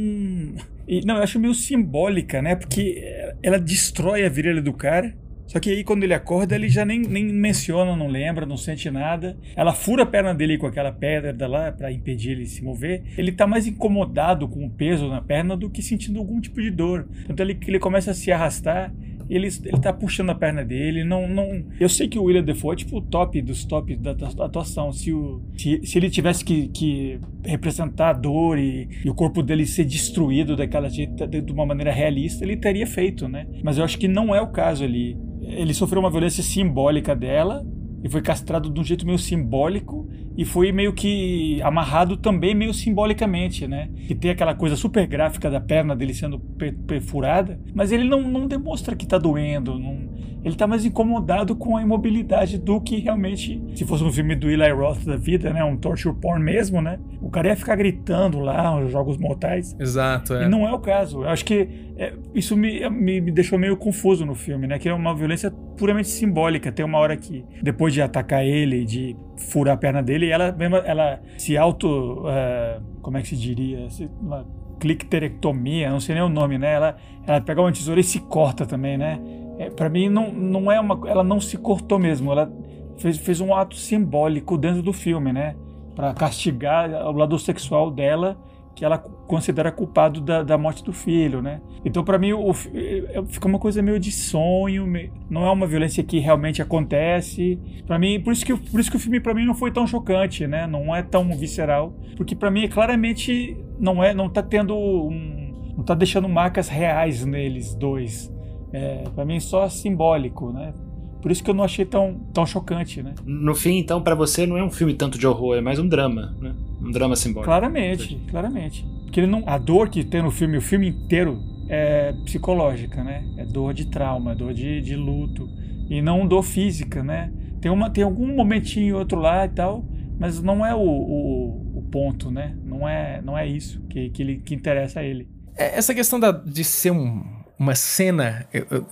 [0.87, 2.55] e, não, eu acho meio simbólica, né?
[2.55, 3.03] Porque
[3.41, 5.15] ela destrói a virilha do cara
[5.51, 8.89] só que aí quando ele acorda, ele já nem, nem menciona, não lembra, não sente
[8.89, 9.37] nada.
[9.53, 13.03] Ela fura a perna dele com aquela pedra lá para impedir ele se mover.
[13.17, 16.71] Ele tá mais incomodado com o peso na perna do que sentindo algum tipo de
[16.71, 17.05] dor.
[17.27, 18.93] Tanto ele ele começa a se arrastar
[19.35, 21.63] ele, ele tá puxando a perna dele, não, não...
[21.79, 24.91] Eu sei que o William Defoe é tipo o top dos tops da, da, atuação.
[24.91, 29.41] Se, o, se, se, ele tivesse que, que representar a dor e, e, o corpo
[29.41, 33.47] dele ser destruído daquela jeito, de uma maneira realista, ele teria feito, né?
[33.63, 35.17] Mas eu acho que não é o caso ali.
[35.41, 37.65] Ele sofreu uma violência simbólica dela,
[38.03, 40.00] e foi castrado de um jeito meio simbólico
[40.37, 43.89] e foi meio que amarrado também meio simbolicamente, né?
[44.07, 46.39] Que tem aquela coisa super gráfica da perna dele sendo
[46.87, 50.09] perfurada, mas ele não, não demonstra que tá doendo, não,
[50.43, 54.49] ele tá mais incomodado com a imobilidade do que realmente, se fosse um filme do
[54.49, 55.63] Eli Roth da vida, né?
[55.63, 56.99] Um torture porn mesmo, né?
[57.21, 59.75] O cara ia ficar gritando lá, os jogos mortais.
[59.79, 60.45] Exato, é.
[60.45, 61.23] E não é o caso.
[61.23, 61.67] Eu acho que
[61.97, 64.79] é, isso me, me, me deixou meio confuso no filme, né?
[64.79, 66.71] Que é uma violência puramente simbólica.
[66.71, 70.77] Tem uma hora que, depois de atacar ele, de furar a perna dele, ela mesmo
[70.77, 71.87] ela se auto.
[71.87, 73.87] Uh, como é que se diria?
[74.19, 74.45] Uma
[74.79, 76.73] clicterectomia, não sei nem o nome, né?
[76.73, 79.19] Ela, ela pega uma tesoura e se corta também, né?
[79.61, 81.07] É, para mim não, não é uma.
[81.07, 82.31] Ela não se cortou mesmo.
[82.31, 82.51] Ela
[82.97, 85.55] fez, fez um ato simbólico dentro do filme, né?
[85.95, 88.37] Para castigar o lado sexual dela
[88.73, 91.61] que ela considera culpado da, da morte do filho, né?
[91.85, 94.87] Então, para mim, o, é, fica uma coisa meio de sonho,
[95.29, 97.59] não é uma violência que realmente acontece.
[97.85, 99.85] Para mim, por isso que por isso que o filme para mim não foi tão
[99.85, 100.65] chocante, né?
[100.65, 105.83] Não é tão visceral, porque para mim claramente não é, não tá tendo um, não
[105.83, 108.31] tá deixando marcas reais neles dois.
[108.73, 110.73] É, para mim é só simbólico, né?
[111.21, 113.13] Por isso que eu não achei tão, tão chocante, né?
[113.23, 115.87] No fim, então, para você não é um filme tanto de horror, é mais um
[115.87, 116.55] drama, né?
[116.81, 117.45] Um drama simbólico.
[117.45, 118.85] Claramente, claramente.
[119.03, 123.23] Porque ele não, a dor que tem no filme, o filme inteiro, é psicológica, né?
[123.37, 125.47] É dor de trauma, dor de, de luto.
[125.89, 127.31] E não dor física, né?
[127.61, 129.85] Tem, uma, tem algum momentinho outro lá e tal,
[130.19, 132.57] mas não é o, o, o ponto, né?
[132.63, 135.29] Não é, não é isso que, que, ele, que interessa a ele.
[135.55, 137.23] É, essa questão da, de ser um,
[137.61, 138.47] uma cena,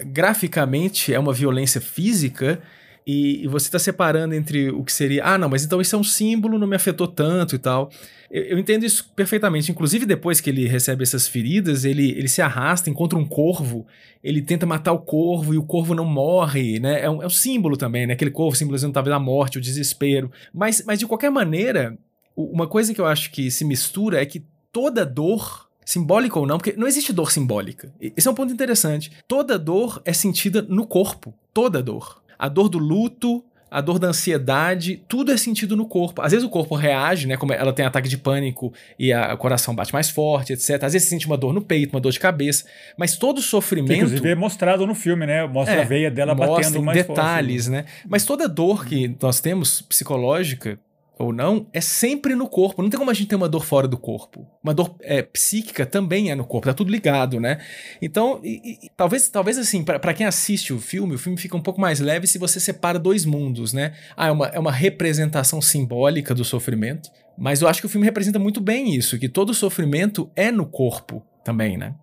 [0.06, 2.62] graficamente, é uma violência física
[3.06, 5.98] e, e você está separando entre o que seria, ah, não, mas então isso é
[5.98, 7.90] um símbolo, não me afetou tanto e tal.
[8.30, 9.72] Eu, eu, entendo isso perfeitamente.
[9.72, 13.88] Inclusive, depois que ele recebe essas feridas, ele, ele se arrasta, encontra um corvo,
[14.24, 17.02] ele tenta matar o corvo e o corvo não morre, né?
[17.02, 18.14] É um, é um símbolo também, né?
[18.14, 20.32] Aquele corvo simbolizando talvez a morte, o desespero.
[20.54, 21.98] Mas, mas de qualquer maneira,
[22.36, 26.58] uma coisa que eu acho que se mistura é que toda dor simbólica ou não,
[26.58, 27.92] porque não existe dor simbólica.
[28.00, 29.12] Esse é um ponto interessante.
[29.28, 31.34] Toda dor é sentida no corpo.
[31.54, 36.22] Toda dor a dor do luto, a dor da ansiedade, tudo é sentido no corpo.
[36.22, 37.38] Às vezes o corpo reage, né?
[37.38, 40.84] Como ela tem ataque de pânico e a, o coração bate mais forte, etc.
[40.84, 42.66] Às vezes você sente uma dor no peito, uma dor de cabeça.
[42.98, 43.90] Mas todo sofrimento.
[43.90, 45.46] Que, inclusive é mostrado no filme, né?
[45.46, 47.76] Mostra é, a veia dela batendo mais detalhes, forte.
[47.76, 47.86] né?
[48.08, 50.80] Mas toda dor que nós temos psicológica,
[51.20, 52.82] ou não, é sempre no corpo.
[52.82, 54.48] Não tem como a gente ter uma dor fora do corpo.
[54.64, 57.60] Uma dor é, psíquica também é no corpo, tá tudo ligado, né?
[58.02, 61.62] Então, e, e, talvez, talvez assim, para quem assiste o filme, o filme fica um
[61.62, 63.94] pouco mais leve se você separa dois mundos, né?
[64.16, 68.06] Ah, é uma, é uma representação simbólica do sofrimento, mas eu acho que o filme
[68.06, 71.96] representa muito bem isso, que todo sofrimento é no corpo também, né?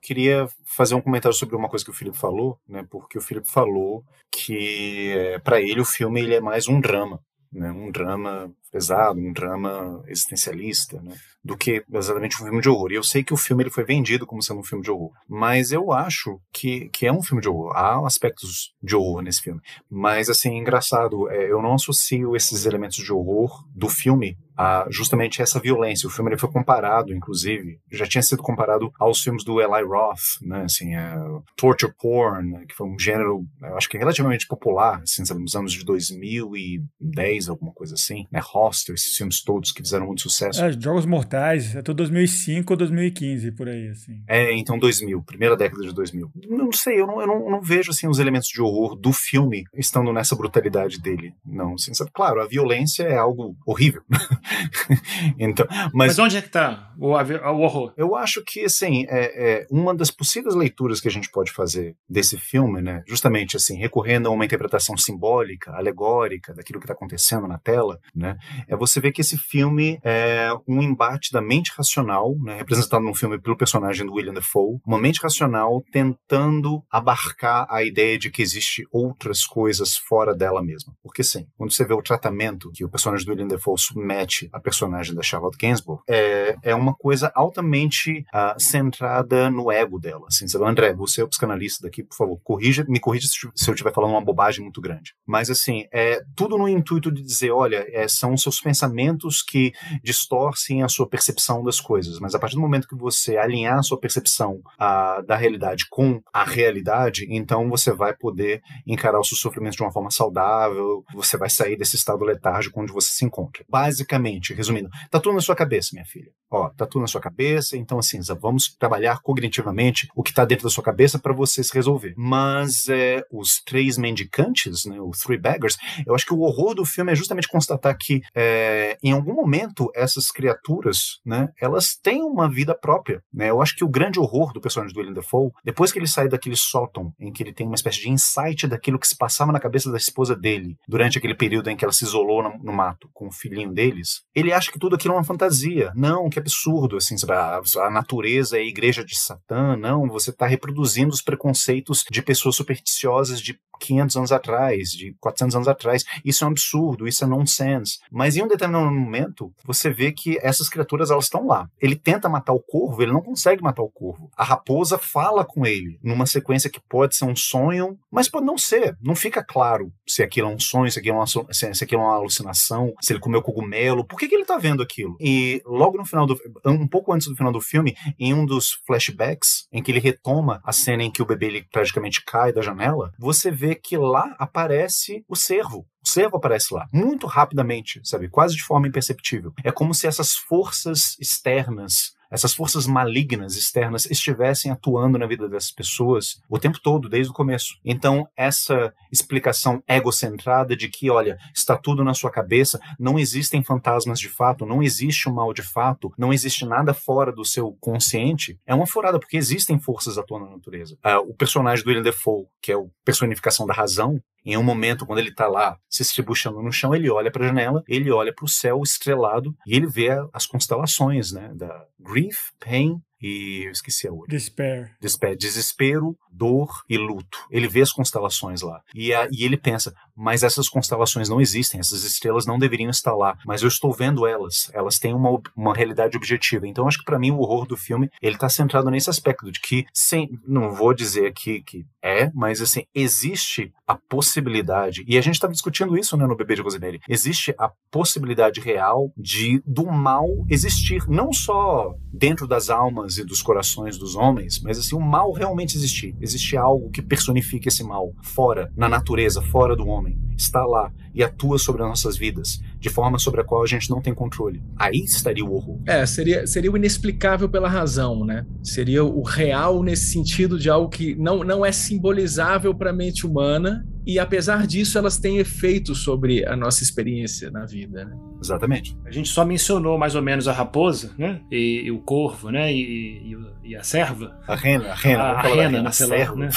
[0.00, 2.84] Queria fazer um comentário sobre uma coisa que o Felipe falou, né?
[2.88, 7.20] Porque o Felipe falou que é, para ele o filme ele é mais um drama
[7.52, 12.90] né, um drama pesado, um drama existencialista, né, do que exatamente um filme de horror.
[12.90, 15.12] E eu sei que o filme ele foi vendido como sendo um filme de horror,
[15.28, 17.76] mas eu acho que, que é um filme de horror.
[17.76, 22.96] Há aspectos de horror nesse filme, mas assim, engraçado, é, eu não associo esses elementos
[22.96, 26.06] de horror do filme a justamente essa violência.
[26.06, 30.40] O filme ele foi comparado, inclusive, já tinha sido comparado aos filmes do Eli Roth,
[30.42, 31.14] né, assim, é,
[31.56, 35.54] torture porn, né, que foi um gênero, eu acho que relativamente popular, assim, sabe, nos
[35.54, 40.62] anos de 2010, alguma coisa assim, né, Hostel, esses filmes todos que fizeram muito sucesso.
[40.62, 44.22] É, Jogos Mortais, até 2005 ou 2015, por aí, assim.
[44.28, 46.30] É, então 2000, primeira década de 2000.
[46.48, 49.12] Não sei, eu não, eu não, eu não vejo, assim, os elementos de horror do
[49.12, 52.10] filme estando nessa brutalidade dele, não, assim, sabe?
[52.12, 54.02] Claro, a violência é algo horrível,
[55.38, 57.92] então, mas, mas, onde é que está o, o, horror?
[57.96, 61.96] Eu acho que, assim, é, é, uma das possíveis leituras que a gente pode fazer
[62.08, 67.46] desse filme, né, justamente, assim, recorrendo a uma interpretação simbólica, alegórica daquilo que está acontecendo
[67.46, 68.36] na tela, né,
[68.68, 73.14] é você ver que esse filme é um embate da mente racional, né, representado num
[73.14, 78.42] filme pelo personagem do William Dafoe, uma mente racional tentando abarcar a ideia de que
[78.42, 80.92] existe outras coisas fora dela mesma.
[81.02, 84.60] Porque, sim, quando você vê o tratamento que o personagem do William Dafoe submete a
[84.60, 90.26] personagem da Charlotte Gainsbourg, é, é uma coisa altamente uh, centrada no ego dela.
[90.28, 90.46] Assim?
[90.64, 94.12] André, você é o psicanalista daqui, por favor, corrija, me corrija se eu estiver falando
[94.12, 95.14] uma bobagem muito grande.
[95.26, 99.72] Mas, assim, é tudo no intuito de dizer, olha, é, são seus pensamentos que
[100.02, 102.18] distorcem a sua percepção das coisas.
[102.18, 106.20] Mas a partir do momento que você alinhar a sua percepção uh, da realidade com
[106.32, 111.36] a realidade, então você vai poder encarar os seus sofrimentos de uma forma saudável, você
[111.36, 113.64] vai sair desse estado letárgico onde você se encontra.
[113.68, 114.21] Basicamente,
[114.54, 116.30] resumindo, tá tudo na sua cabeça, minha filha.
[116.50, 120.64] Ó, tá tudo na sua cabeça, então assim, vamos trabalhar cognitivamente o que tá dentro
[120.64, 122.14] da sua cabeça para você se resolver.
[122.16, 126.84] Mas é, os três mendicantes, né, os Three Beggars, eu acho que o horror do
[126.84, 132.50] filme é justamente constatar que é, em algum momento essas criaturas, né, elas têm uma
[132.50, 133.50] vida própria, né?
[133.50, 136.28] Eu acho que o grande horror do personagem do William Dafoe, depois que ele sai
[136.28, 139.60] daquele sótão em que ele tem uma espécie de insight daquilo que se passava na
[139.60, 143.08] cabeça da esposa dele durante aquele período em que ela se isolou no, no mato
[143.12, 145.92] com o filhinho deles, ele acha que tudo aquilo é uma fantasia.
[145.94, 149.76] Não, que absurdo, assim, a, natureza é a igreja de Satã.
[149.76, 155.56] Não, você está reproduzindo os preconceitos de pessoas supersticiosas de 500 anos atrás, de 400
[155.56, 156.04] anos atrás.
[156.24, 157.98] Isso é um absurdo, isso é nonsense.
[158.10, 161.68] Mas em um determinado momento, você vê que essas criaturas elas estão lá.
[161.80, 164.30] Ele tenta matar o corvo, ele não consegue matar o corvo.
[164.36, 168.56] A raposa fala com ele numa sequência que pode ser um sonho, mas pode não
[168.56, 168.96] ser.
[169.02, 172.04] Não fica claro se aquilo é um sonho, se aquilo é uma, se aquilo é
[172.04, 174.01] uma alucinação, se ele comeu cogumelo.
[174.04, 175.16] Por que, que ele está vendo aquilo?
[175.20, 178.78] E logo no final do um pouco antes do final do filme, em um dos
[178.86, 182.62] flashbacks em que ele retoma a cena em que o bebê ele praticamente cai da
[182.62, 185.86] janela, você vê que lá aparece o cervo.
[186.04, 188.28] O cervo aparece lá, muito rapidamente, sabe?
[188.28, 189.52] Quase de forma imperceptível.
[189.62, 195.70] É como se essas forças externas essas forças malignas externas estivessem atuando na vida dessas
[195.70, 197.74] pessoas o tempo todo, desde o começo.
[197.84, 204.18] Então, essa explicação egocentrada de que, olha, está tudo na sua cabeça, não existem fantasmas
[204.18, 208.58] de fato, não existe o mal de fato, não existe nada fora do seu consciente,
[208.66, 210.96] é uma furada, porque existem forças atuando na natureza.
[211.04, 215.06] Uh, o personagem do William Defoe, que é a personificação da razão, em um momento,
[215.06, 218.34] quando ele está lá se estribuchando no chão, ele olha para a janela, ele olha
[218.34, 221.52] para o céu estrelado e ele vê as constelações, né?
[221.54, 221.86] Da
[222.22, 224.28] grief, pain e eu esqueci a outra.
[224.28, 224.96] Despair.
[225.00, 225.36] Despair.
[225.36, 227.38] Desespero, dor e luto.
[227.50, 228.82] Ele vê as constelações lá.
[228.92, 233.14] E, a, e ele pensa, mas essas constelações não existem, essas estrelas não deveriam estar
[233.14, 234.70] lá, mas eu estou vendo elas.
[234.72, 236.66] Elas têm uma, uma realidade objetiva.
[236.66, 239.60] Então, acho que para mim o horror do filme, ele tá centrado nesse aspecto de
[239.60, 245.20] que, sem, não vou dizer aqui que é, mas assim, existe a possibilidade, e a
[245.20, 249.86] gente estava discutindo isso né, no Bebê de Rosemary, existe a possibilidade real de do
[249.86, 255.00] mal existir, não só dentro das almas e dos corações dos homens, mas assim, o
[255.00, 256.14] mal realmente existir.
[256.20, 260.01] Existe algo que personifica esse mal, fora, na natureza, fora do homem.
[260.36, 263.90] Está lá e atua sobre as nossas vidas, de forma sobre a qual a gente
[263.90, 264.62] não tem controle.
[264.76, 265.78] Aí estaria o horror.
[265.86, 268.46] É, seria, seria o inexplicável pela razão, né?
[268.62, 273.26] Seria o real nesse sentido de algo que não, não é simbolizável para a mente
[273.26, 278.16] humana e apesar disso elas têm efeito sobre a nossa experiência na vida, né?
[278.40, 278.98] Exatamente.
[279.04, 281.40] A gente só mencionou mais ou menos a raposa, né?
[281.50, 282.72] E, e o corvo, né?
[282.72, 284.36] E, e, e, a serva.
[284.48, 285.22] A rena, a rena.
[285.22, 286.34] A, a rena, rena, na serva.
[286.34, 286.48] Né?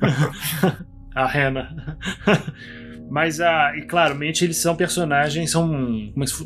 [0.00, 0.06] a
[0.66, 0.86] rena.
[1.14, 1.96] Ah, Hannah.
[3.12, 5.70] Mas, ah, e claramente, eles são personagens, são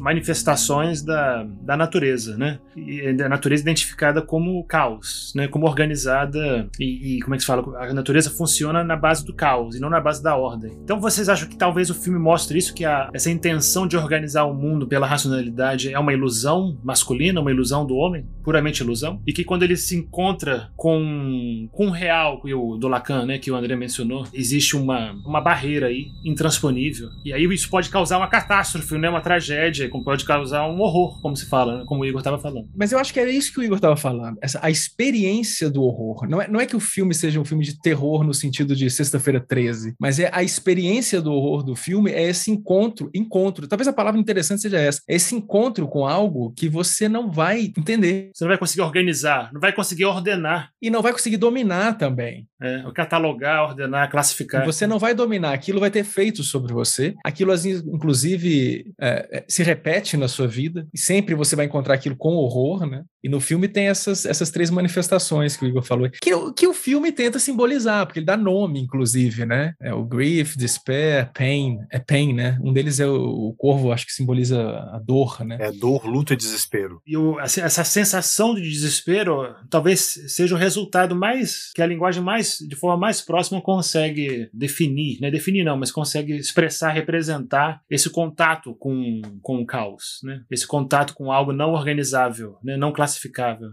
[0.00, 2.58] manifestações da, da natureza, né?
[2.76, 5.46] E da natureza identificada como caos, né?
[5.46, 7.62] Como organizada e, e, como é que se fala?
[7.78, 10.72] A natureza funciona na base do caos e não na base da ordem.
[10.82, 14.42] Então, vocês acham que talvez o filme mostre isso, que a, essa intenção de organizar
[14.42, 18.26] o mundo pela racionalidade é uma ilusão masculina, uma ilusão do homem?
[18.42, 19.22] Puramente ilusão?
[19.24, 23.38] E que quando ele se encontra com, com o real, o do Lacan, né?
[23.38, 27.10] Que o André mencionou, existe uma, uma barreira aí intransponível intransponível.
[27.24, 29.08] E aí isso pode causar uma catástrofe, né?
[29.08, 31.84] Uma tragédia, como pode causar um horror, como se fala, né?
[31.86, 32.68] como o Igor estava falando.
[32.74, 34.38] Mas eu acho que era isso que o Igor estava falando.
[34.40, 36.26] Essa, a experiência do horror.
[36.28, 38.90] Não é, não é que o filme seja um filme de terror no sentido de
[38.90, 43.68] Sexta-feira 13, mas é a experiência do horror do filme, é esse encontro, encontro.
[43.68, 45.00] Talvez a palavra interessante seja essa.
[45.08, 48.30] É esse encontro com algo que você não vai entender.
[48.34, 50.70] Você não vai conseguir organizar, não vai conseguir ordenar.
[50.80, 52.46] E não vai conseguir dominar também.
[52.60, 54.64] É, catalogar, ordenar, classificar.
[54.64, 57.14] Você não vai dominar, aquilo vai ter efeito sobre você.
[57.24, 57.52] Aquilo,
[57.86, 60.86] inclusive, é, é, se repete na sua vida.
[60.92, 63.04] E sempre você vai encontrar aquilo com horror, né?
[63.26, 66.72] E no filme tem essas, essas três manifestações que o Igor falou, que, que o
[66.72, 69.74] filme tenta simbolizar, porque ele dá nome, inclusive, né?
[69.82, 71.80] É o grief, despair, pain.
[71.90, 72.56] É pain, né?
[72.62, 74.62] Um deles é o, o corvo, acho que simboliza
[74.92, 75.58] a dor, né?
[75.58, 77.02] É dor, luta e desespero.
[77.04, 82.58] E o, essa sensação de desespero talvez seja o resultado mais, que a linguagem mais,
[82.60, 85.32] de forma mais próxima, consegue definir, né?
[85.32, 90.42] Definir não, mas consegue expressar, representar esse contato com, com o caos, né?
[90.48, 92.76] Esse contato com algo não organizável, né?
[92.76, 93.15] não classificável.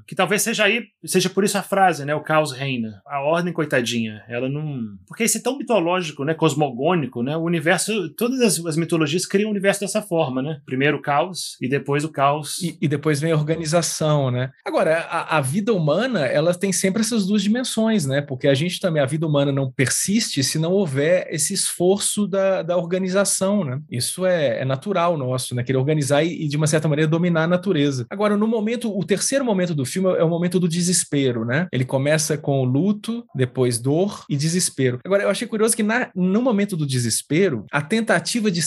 [0.08, 2.16] Que talvez seja aí, seja por isso a frase, né?
[2.16, 3.02] O caos reina.
[3.06, 4.98] A ordem, coitadinha, ela não.
[5.08, 6.34] Porque esse é tão mitológico, né?
[6.34, 7.36] Cosmogônico, né?
[7.38, 10.60] O universo, todas as, as mitologias criam o universo dessa forma, né?
[10.66, 12.62] Primeiro o caos e depois o caos.
[12.62, 14.52] E, e depois vem a organização, né?
[14.66, 18.22] Agora, a, a, vida humana, ela tem sempre essas duas dimensões, né?
[18.22, 22.62] Porque a gente também, a vida humana não persiste se não houver esse esforço da,
[22.62, 23.80] da organização, né?
[23.90, 25.64] Isso é, é natural nosso, né?
[25.64, 28.06] Querer organizar e, e, de uma certa maneira, dominar a natureza.
[28.10, 31.68] Agora, no momento, o terceiro momento do filme é o momento do desespero, né?
[31.72, 35.00] Ele começa com luto, depois dor e desespero.
[35.06, 38.62] Agora, eu achei curioso que na, no momento do desespero, a tentativa de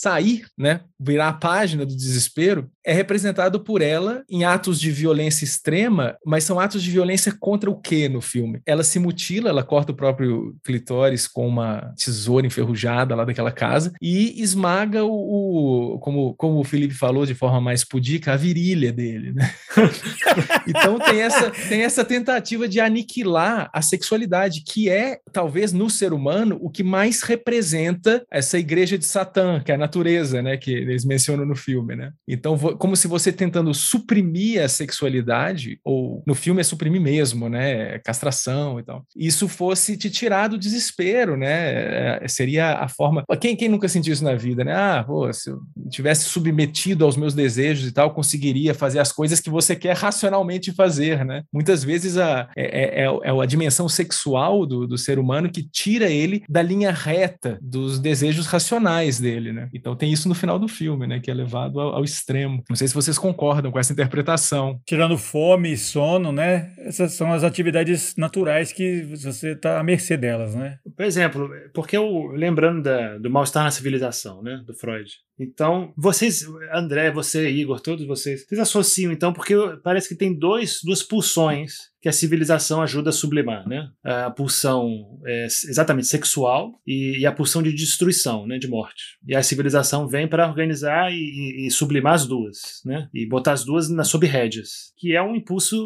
[0.00, 5.44] sair, né, virar a página do desespero, é representado por ela em atos de violência
[5.44, 8.62] extrema, mas são atos de violência contra o que no filme?
[8.64, 13.92] Ela se mutila, ela corta o próprio clitóris com uma tesoura enferrujada lá daquela casa
[14.00, 18.92] e esmaga o, o como, como o Felipe falou de forma mais pudica, a virilha
[18.92, 19.52] dele, né?
[20.66, 26.12] então tem essa, tem essa tentativa de aniquilar a sexualidade, que é, talvez, no ser
[26.12, 30.70] humano, o que mais representa essa igreja de Satã, que é a natureza, né, que
[30.70, 32.12] eles mencionam no filme, né?
[32.26, 37.98] Então, como se você tentando suprimir a sexualidade, ou no filme é suprimir mesmo, né,
[38.00, 42.20] castração e tal, isso fosse te tirar do desespero, né?
[42.22, 43.24] É, seria a forma.
[43.40, 44.74] Quem, quem nunca sentiu isso na vida, né?
[44.74, 45.60] Ah, pô, se eu
[45.90, 50.72] tivesse submetido aos meus desejos e tal, conseguiria fazer as coisas que você quer racionalmente
[50.72, 51.42] fazer, né?
[51.52, 55.62] Muitas vezes a, é, é, é, é a dimensão sexual do, do ser humano que
[55.62, 59.68] tira ele da linha reta dos desejos racionais dele, né?
[59.74, 61.20] Então tem isso no final do filme, né?
[61.20, 62.62] Que é levado ao, ao, extremo.
[62.68, 64.80] Não sei se vocês concordam com essa interpretação.
[64.86, 66.72] Tirando fome e sono, né?
[66.78, 70.78] Essas são as atividades naturais que você está à mercê delas, né?
[70.96, 74.62] Por exemplo, porque eu lembrando da, do mal-estar na civilização, né?
[74.66, 75.10] Do Freud.
[75.42, 80.80] Então, vocês, André, você, Igor, todos vocês, vocês associam então, porque parece que tem dois,
[80.84, 83.90] duas pulsões que a civilização ajuda a sublimar, né?
[84.02, 88.58] A pulsão é exatamente sexual e, e, a pulsão de destruição, né?
[88.58, 89.18] De morte.
[89.26, 93.08] E a civilização vem para organizar e, e, sublimar as duas, né?
[93.12, 95.76] E botar as duas nas sob rédeas, que é um impulso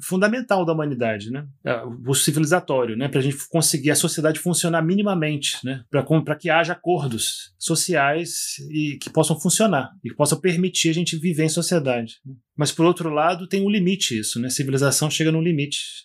[0.00, 1.44] fundamental da humanidade, né?
[1.64, 3.08] É, o civilizatório, né?
[3.08, 5.82] Para a gente conseguir a sociedade funcionar minimamente, né?
[5.90, 11.16] Para que haja acordos sociais e que possam funcionar e que possam permitir a gente
[11.16, 12.16] viver em sociedade.
[12.24, 12.34] Né?
[12.56, 14.46] Mas, por outro lado, tem um limite isso, né?
[14.46, 15.55] A civilização chega num limite.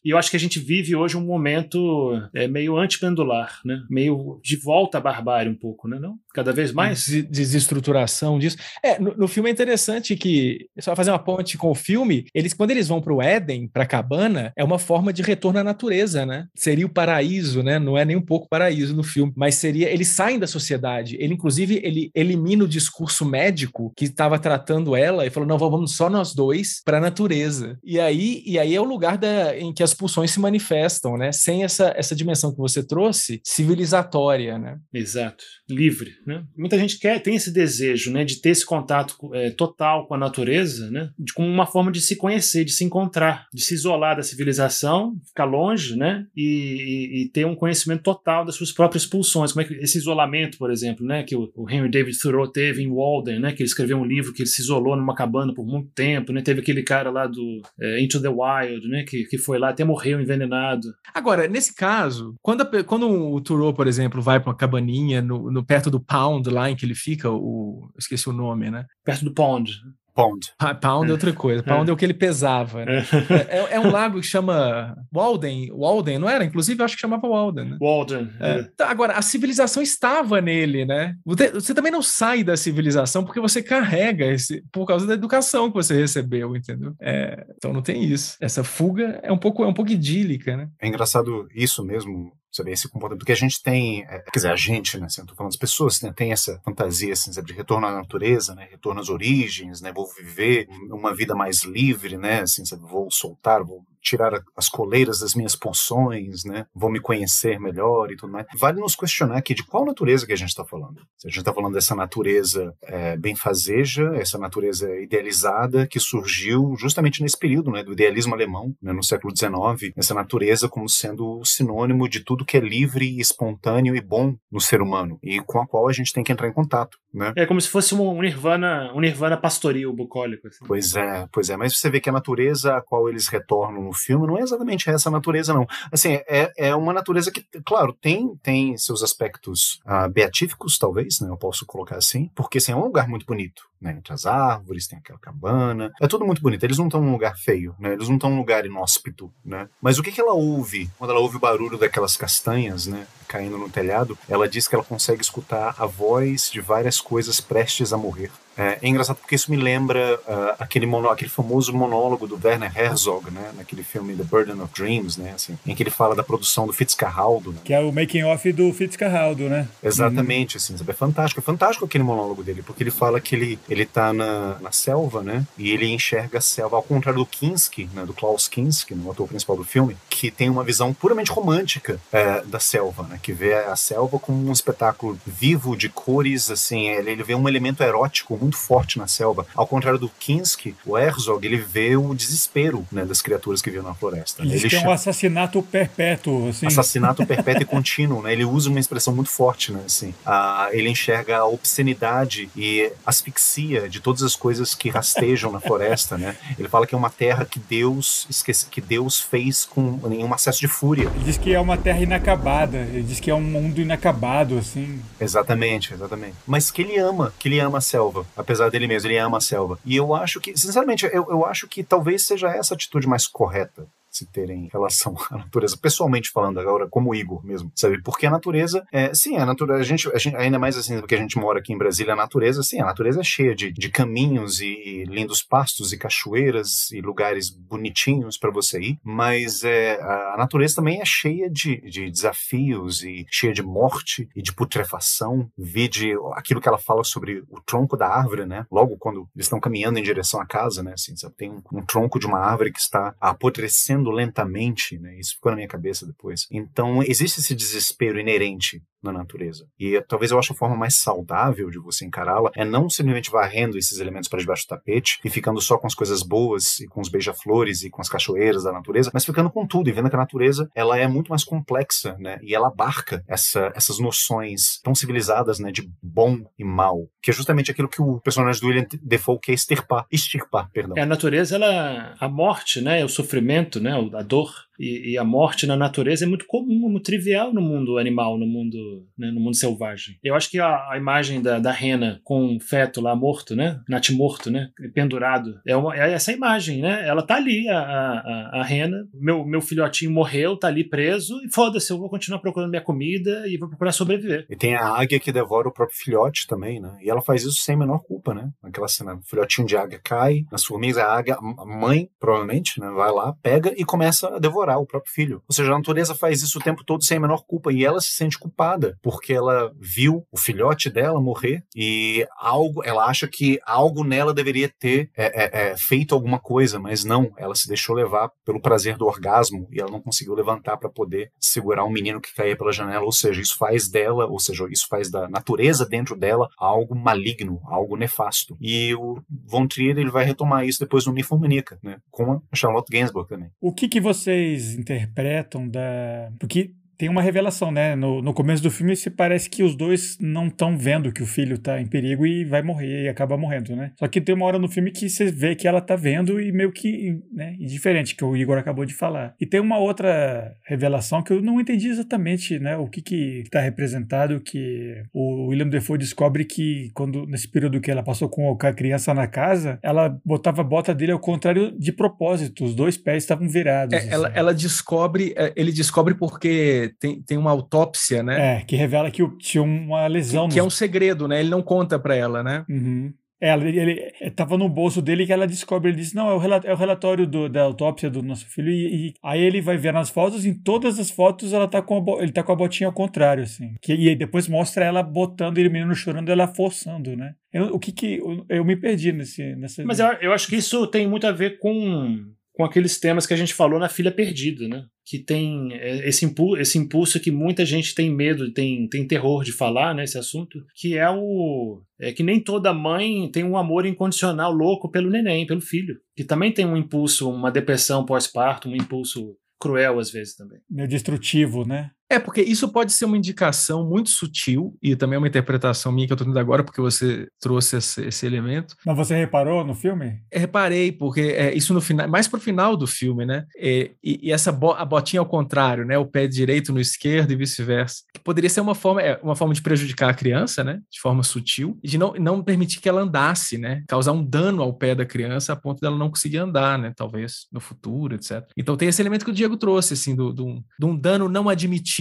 [0.03, 3.81] E eu acho que a gente vive hoje um momento é, meio antipendular, né?
[3.89, 5.99] Meio de volta à barbárie um pouco, né?
[5.99, 6.15] Não?
[6.33, 7.07] Cada vez mais?
[7.29, 8.57] Desestruturação disso.
[8.83, 12.53] É, no, no filme é interessante que, só fazer uma ponte com o filme, eles,
[12.53, 15.63] quando eles vão para o Éden, para a cabana, é uma forma de retorno à
[15.63, 16.47] natureza, né?
[16.55, 17.79] Seria o paraíso, né?
[17.79, 21.17] Não é nem um pouco paraíso no filme, mas seria, eles saem da sociedade.
[21.19, 25.95] Ele, inclusive, ele elimina o discurso médico que estava tratando ela e falou, não, vamos
[25.95, 27.77] só nós dois dois para a natureza.
[27.83, 31.31] E aí, e aí é o lugar da, em que as pulsões se manifestam, né?
[31.31, 34.77] Sem essa, essa dimensão que você trouxe, civilizatória, né?
[34.93, 36.43] Exato, livre, né?
[36.57, 40.17] Muita gente quer, tem esse desejo, né, de ter esse contato é, total com a
[40.17, 41.09] natureza, né?
[41.17, 45.13] De, como uma forma de se conhecer, de se encontrar, de se isolar da civilização,
[45.27, 46.25] ficar longe, né?
[46.35, 49.51] E, e, e ter um conhecimento total das suas próprias pulsões.
[49.51, 52.81] Como é que esse isolamento, por exemplo, né, que o, o Henry David Thoreau teve
[52.81, 55.65] em Walden, né, que ele escreveu um livro que ele se isolou numa cabana por
[55.65, 56.41] muito tempo, né?
[56.41, 59.03] Teve aquele cara lá do é, Into the Wild, né?
[59.07, 60.93] Que, que foi lá até morreu envenenado.
[61.13, 65.49] Agora, nesse caso, quando, a, quando o Turo, por exemplo, vai para uma cabaninha no,
[65.49, 68.85] no, perto do Pound lá em que ele fica, o esqueci o nome, né?
[69.05, 69.71] Perto do Pond.
[70.13, 70.53] Pound.
[70.59, 71.63] Ah, Pound é outra coisa.
[71.63, 72.85] Pound é, o que ele pesava.
[72.85, 73.05] Né?
[73.49, 75.71] É, é, é um lago que chama Walden.
[75.71, 76.43] Walden, não era?
[76.43, 77.71] Inclusive, eu acho que chamava Walden.
[77.71, 77.77] Né?
[77.79, 78.29] Walden.
[78.39, 78.63] É.
[78.75, 81.15] Tá, agora, a civilização estava nele, né?
[81.25, 85.69] Você, você, também não sai da civilização porque você carrega esse, por causa da educação
[85.69, 86.93] que você recebeu, entendeu?
[86.99, 88.37] É, então não tem isso.
[88.39, 90.69] Essa fuga é um pouco, é um pouco idílica, né?
[90.79, 94.55] É engraçado isso mesmo, sabe, esse comportamento, porque a gente tem, é, quer dizer, a
[94.55, 97.53] gente, né, assim, eu tô falando das pessoas, né, tem essa fantasia, assim, sabe, de
[97.53, 102.41] retorno à natureza, né, retorno às origens, né, vou viver uma vida mais livre, né,
[102.41, 106.65] assim, sabe, vou soltar, vou tirar as coleiras das minhas pulsões, né?
[106.73, 108.47] Vou me conhecer melhor e tudo mais.
[108.55, 111.01] Vale nos questionar aqui de qual natureza que a gente está falando.
[111.17, 117.21] Se a gente está falando dessa natureza é, benfazeja, essa natureza idealizada que surgiu justamente
[117.21, 122.09] nesse período, né, do idealismo alemão, né, no século XIX, essa natureza como sendo sinônimo
[122.09, 125.87] de tudo que é livre, espontâneo e bom no ser humano e com a qual
[125.87, 127.33] a gente tem que entrar em contato, né?
[127.35, 130.47] É como se fosse um nirvana, um nirvana pastoril bucólico.
[130.47, 130.65] Assim.
[130.65, 131.57] Pois é, pois é.
[131.57, 135.09] Mas você vê que a natureza a qual eles retornam filme não é exatamente essa
[135.09, 135.67] natureza, não.
[135.91, 141.29] Assim, é, é uma natureza que, claro, tem, tem seus aspectos uh, beatíficos, talvez, né?
[141.29, 144.87] Eu posso colocar assim, porque assim, é um lugar muito bonito né, entre as árvores,
[144.87, 145.91] tem aquela cabana.
[145.99, 146.63] É tudo muito bonito.
[146.63, 147.93] Eles não estão num lugar feio, né?
[147.93, 149.67] Eles não estão num lugar inóspito, né?
[149.81, 153.07] Mas o que, que ela ouve quando ela ouve o barulho daquelas castanhas, né?
[153.27, 157.91] Caindo no telhado, ela diz que ela consegue escutar a voz de várias coisas prestes
[157.91, 158.29] a morrer.
[158.57, 163.31] É, é, engraçado porque isso me lembra uh, aquele, aquele famoso monólogo do Werner Herzog,
[163.31, 166.67] né, naquele filme The Burden of Dreams, né, assim, em que ele fala da produção
[166.67, 167.51] do Fitzcarraldo.
[167.51, 167.59] Né?
[167.63, 169.67] Que é o making off do Fitzcarraldo, né?
[169.81, 170.91] Exatamente, assim, sabe?
[170.91, 174.59] é fantástico, é fantástico aquele monólogo dele, porque ele fala que ele, ele tá na,
[174.59, 178.47] na selva, né, e ele enxerga a selva, ao contrário do Kinski, né, do Klaus
[178.47, 183.03] Kinski, no ator principal do filme, que tem uma visão puramente romântica é, da selva,
[183.03, 187.33] né, que vê a selva como um espetáculo vivo de cores, assim, ele, ele vê
[187.33, 189.45] um elemento erótico muito forte na selva.
[189.55, 193.85] Ao contrário do Kinski, o Herzog, ele vê o desespero né, das criaturas que vivem
[193.85, 194.41] na floresta.
[194.41, 196.65] Ele, ele tem um assassinato perpétuo, assim.
[196.65, 198.33] Assassinato perpétuo e contínuo, né?
[198.33, 199.81] Ele usa uma expressão muito forte, né?
[199.85, 205.59] Assim, ah, ele enxerga a obscenidade e asfixia de todas as coisas que rastejam na
[205.59, 206.35] floresta, né?
[206.57, 210.59] Ele fala que é uma terra que Deus esquece, que Deus fez com um acesso
[210.59, 211.11] de fúria.
[211.15, 212.77] Ele diz que é uma terra inacabada.
[212.77, 215.01] Ele diz que é um mundo inacabado, assim.
[215.19, 216.35] Exatamente, exatamente.
[216.47, 219.41] Mas que ele ama, que ele ama a selva apesar dele mesmo, ele ama a
[219.41, 219.79] selva.
[219.85, 223.87] E eu acho que, sinceramente, eu, eu acho que talvez seja essa atitude mais correta
[224.11, 228.01] se terem relação à natureza, pessoalmente falando agora, como Igor mesmo, sabe?
[228.03, 231.15] Porque a natureza, é, sim, a natureza, a gente, a gente, ainda mais assim, porque
[231.15, 233.89] a gente mora aqui em Brasília, a natureza, sim, a natureza é cheia de, de
[233.89, 239.99] caminhos e, e lindos pastos e cachoeiras e lugares bonitinhos para você ir, mas é,
[240.01, 245.49] a natureza também é cheia de, de desafios e cheia de morte e de putrefação,
[245.57, 248.65] vide aquilo que ela fala sobre o tronco da árvore, né?
[248.71, 250.93] Logo quando eles estão caminhando em direção à casa, né?
[250.93, 251.35] Assim, sabe?
[251.35, 255.19] Tem um, um tronco de uma árvore que está apodrecendo lentamente, né?
[255.19, 256.47] Isso ficou na minha cabeça depois.
[256.49, 259.65] Então, existe esse desespero inerente na natureza.
[259.79, 263.77] E talvez eu ache a forma mais saudável de você encará-la é não simplesmente varrendo
[263.77, 267.01] esses elementos para debaixo do tapete e ficando só com as coisas boas e com
[267.01, 270.15] os beija-flores e com as cachoeiras da natureza, mas ficando com tudo e vendo que
[270.15, 272.39] a natureza ela é muito mais complexa, né?
[272.41, 275.71] E ela abarca essa, essas noções tão civilizadas, né?
[275.71, 279.53] De bom e mal, que é justamente aquilo que o personagem do William Defoe quer
[279.53, 280.97] extirpar, extirpar, perdão.
[280.97, 283.03] É, a natureza, ela, a morte, né?
[283.03, 283.93] O sofrimento, né?
[284.13, 284.51] A dor
[284.81, 288.47] e, e, a morte na natureza é muito comum, muito trivial no mundo animal, no
[288.47, 290.17] mundo, né, no mundo selvagem.
[290.23, 293.79] Eu acho que a, a imagem da, da, rena com o feto lá morto, né,
[293.87, 297.07] natimorto, né, pendurado, é, uma, é essa imagem, né?
[297.07, 301.53] Ela tá ali, a, a, a rena, meu, meu filhotinho morreu, tá ali preso, e
[301.53, 304.47] foda-se, eu vou continuar procurando minha comida e vou procurar sobreviver.
[304.49, 306.97] E tem a águia que devora o próprio filhote também, né?
[307.01, 308.49] E ela faz isso sem a menor culpa, né?
[308.63, 312.89] Aquela cena, o filhotinho de águia cai nas formigas, a águia, a mãe, provavelmente, né,
[312.89, 315.43] vai lá, pega e começa a devorar o próprio filho.
[315.47, 317.99] Ou seja, a natureza faz isso o tempo todo sem a menor culpa e ela
[317.99, 323.59] se sente culpada porque ela viu o filhote dela morrer e algo, ela acha que
[323.65, 327.31] algo nela deveria ter é, é, é, feito alguma coisa, mas não.
[327.37, 331.31] Ela se deixou levar pelo prazer do orgasmo e ela não conseguiu levantar para poder
[331.39, 333.03] segurar um menino que caía pela janela.
[333.03, 337.61] Ou seja, isso faz dela, ou seja, isso faz da natureza dentro dela algo maligno,
[337.65, 338.57] algo nefasto.
[338.59, 341.97] E o Von Trier ele vai retomar isso depois no Ninfomaníaca, né?
[342.09, 343.49] Com a Charlotte Gainsbourg também.
[343.59, 346.31] O que que vocês interpretam da.
[346.39, 347.95] Porque tem uma revelação, né?
[347.95, 351.25] No, no começo do filme, se parece que os dois não estão vendo que o
[351.25, 353.91] filho tá em perigo e vai morrer e acaba morrendo, né?
[353.97, 356.51] Só que tem uma hora no filme que você vê que ela tá vendo e
[356.51, 359.33] meio que, né, indiferente, que o Igor acabou de falar.
[359.41, 363.59] E tem uma outra revelação que eu não entendi exatamente, né, o que que tá
[363.59, 368.73] representado, que o William Defoe descobre que quando, nesse período que ela passou com a
[368.73, 373.23] criança na casa, ela botava a bota dele ao contrário de propósito, os dois pés
[373.23, 373.95] estavam virados.
[373.95, 374.09] É, assim.
[374.11, 378.57] ela, ela descobre, é, ele descobre porque tem, tem uma autópsia, né?
[378.57, 381.39] É, que revela que o- tinha uma lesão Que é no um segredo, né?
[381.39, 382.65] Ele não conta pra ela, né?
[382.69, 383.13] Uhum.
[383.43, 386.33] É, Ela, ele, ele tava no bolso dele que ela descobre, ele disse, não, é
[386.35, 389.59] o, rela- é o relatório do- da autópsia do nosso filho, e, e aí ele
[389.61, 392.51] vai ver nas fotos, em todas as fotos ela tá com a, ele tá com
[392.51, 393.73] a botinha ao contrário, assim.
[393.81, 397.33] Que, e aí depois mostra ela botando ele, o menino chorando, ela forçando, né?
[397.51, 398.17] Eu- o que que...
[398.19, 399.55] Eu, eu me perdi nesse...
[399.55, 402.23] nessa Mas eu, eu acho que isso tem muito a ver com,
[402.61, 404.85] com aqueles temas que a gente falou na Filha Perdida, né?
[405.03, 409.43] Que tem é, esse, impu esse impulso que muita gente tem medo, tem, tem terror
[409.43, 410.03] de falar, né?
[410.03, 411.81] Esse assunto, que é o.
[411.99, 415.97] É que nem toda mãe tem um amor incondicional louco pelo neném, pelo filho.
[416.15, 420.59] Que também tem um impulso, uma depressão pós-parto, um impulso cruel às vezes também.
[420.69, 421.89] meio destrutivo, né?
[422.11, 426.05] É, porque isso pode ser uma indicação muito sutil, e também é uma interpretação minha
[426.05, 428.75] que eu tô tendo agora, porque você trouxe esse, esse elemento.
[428.85, 430.19] Mas você reparou no filme?
[430.29, 433.45] Eu reparei, porque é, isso no final, mais pro final do filme, né?
[433.57, 435.97] É, e, e essa bo- a botinha ao contrário, né?
[435.97, 438.03] O pé direito no esquerdo e vice-versa.
[438.13, 440.81] Que poderia ser uma forma, é, uma forma de prejudicar a criança, né?
[440.91, 443.85] De forma sutil, e de não, não permitir que ela andasse, né?
[443.87, 446.91] Causar um dano ao pé da criança a ponto dela não conseguir andar, né?
[446.93, 448.45] Talvez no futuro, etc.
[448.57, 451.47] Então tem esse elemento que o Diego trouxe, assim, do, do, de um dano não
[451.47, 452.00] admitido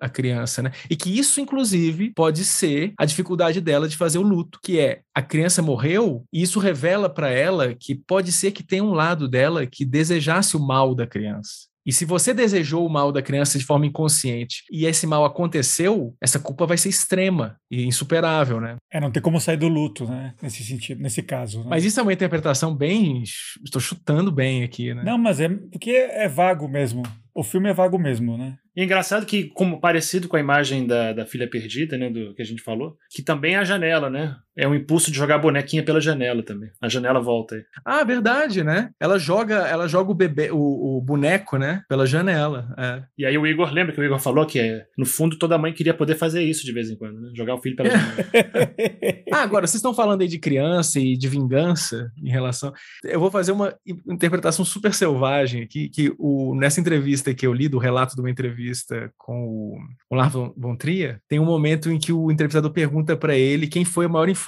[0.00, 0.72] à criança, né?
[0.88, 5.00] E que isso, inclusive, pode ser a dificuldade dela de fazer o luto, que é
[5.14, 9.28] a criança morreu e isso revela para ela que pode ser que tem um lado
[9.28, 11.70] dela que desejasse o mal da criança.
[11.84, 16.14] E se você desejou o mal da criança de forma inconsciente e esse mal aconteceu,
[16.20, 18.76] essa culpa vai ser extrema e insuperável, né?
[18.92, 20.34] É, não tem como sair do luto, né?
[20.42, 21.60] Nesse sentido, nesse caso.
[21.60, 21.66] Né?
[21.70, 23.22] Mas isso é uma interpretação bem.
[23.64, 25.02] Estou chutando bem aqui, né?
[25.02, 27.02] Não, mas é porque é vago mesmo.
[27.34, 28.58] O filme é vago mesmo, né?
[28.74, 32.34] E é engraçado que, como parecido com a imagem da, da filha perdida, né, do
[32.34, 34.36] que a gente falou, que também é a janela, né?
[34.56, 36.70] É um impulso de jogar a bonequinha pela janela também.
[36.80, 37.62] A janela volta aí.
[37.84, 38.90] Ah, verdade, né?
[38.98, 41.82] Ela joga, ela joga o bebê, o, o boneco, né?
[41.88, 42.74] Pela janela.
[42.76, 43.02] É.
[43.16, 45.72] E aí o Igor, lembra que o Igor falou que, é, no fundo, toda mãe
[45.72, 47.30] queria poder fazer isso de vez em quando, né?
[47.34, 48.16] Jogar o filho pela janela.
[49.32, 52.72] Ah, agora, vocês estão falando aí de criança e de vingança em relação.
[53.04, 53.72] Eu vou fazer uma
[54.08, 58.30] interpretação super selvagem aqui, que o, nessa entrevista que eu li, do relato de uma
[58.30, 59.78] entrevista com o,
[60.10, 63.68] o Lars von, von Trier, tem um momento em que o entrevistador pergunta para ele
[63.68, 64.39] quem foi a maior influência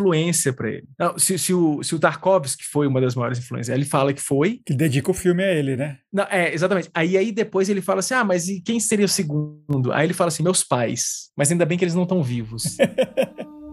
[0.52, 0.88] para ele.
[1.18, 3.74] Se, se, o, se o Tarkovsky foi uma das maiores influências.
[3.74, 4.60] Ele fala que foi.
[4.64, 5.98] Que dedica o filme a ele, né?
[6.12, 6.90] Não, é, exatamente.
[6.94, 9.92] Aí, aí depois ele fala assim: ah, mas e quem seria o segundo?
[9.92, 11.30] Aí ele fala assim: meus pais.
[11.36, 12.76] Mas ainda bem que eles não estão vivos.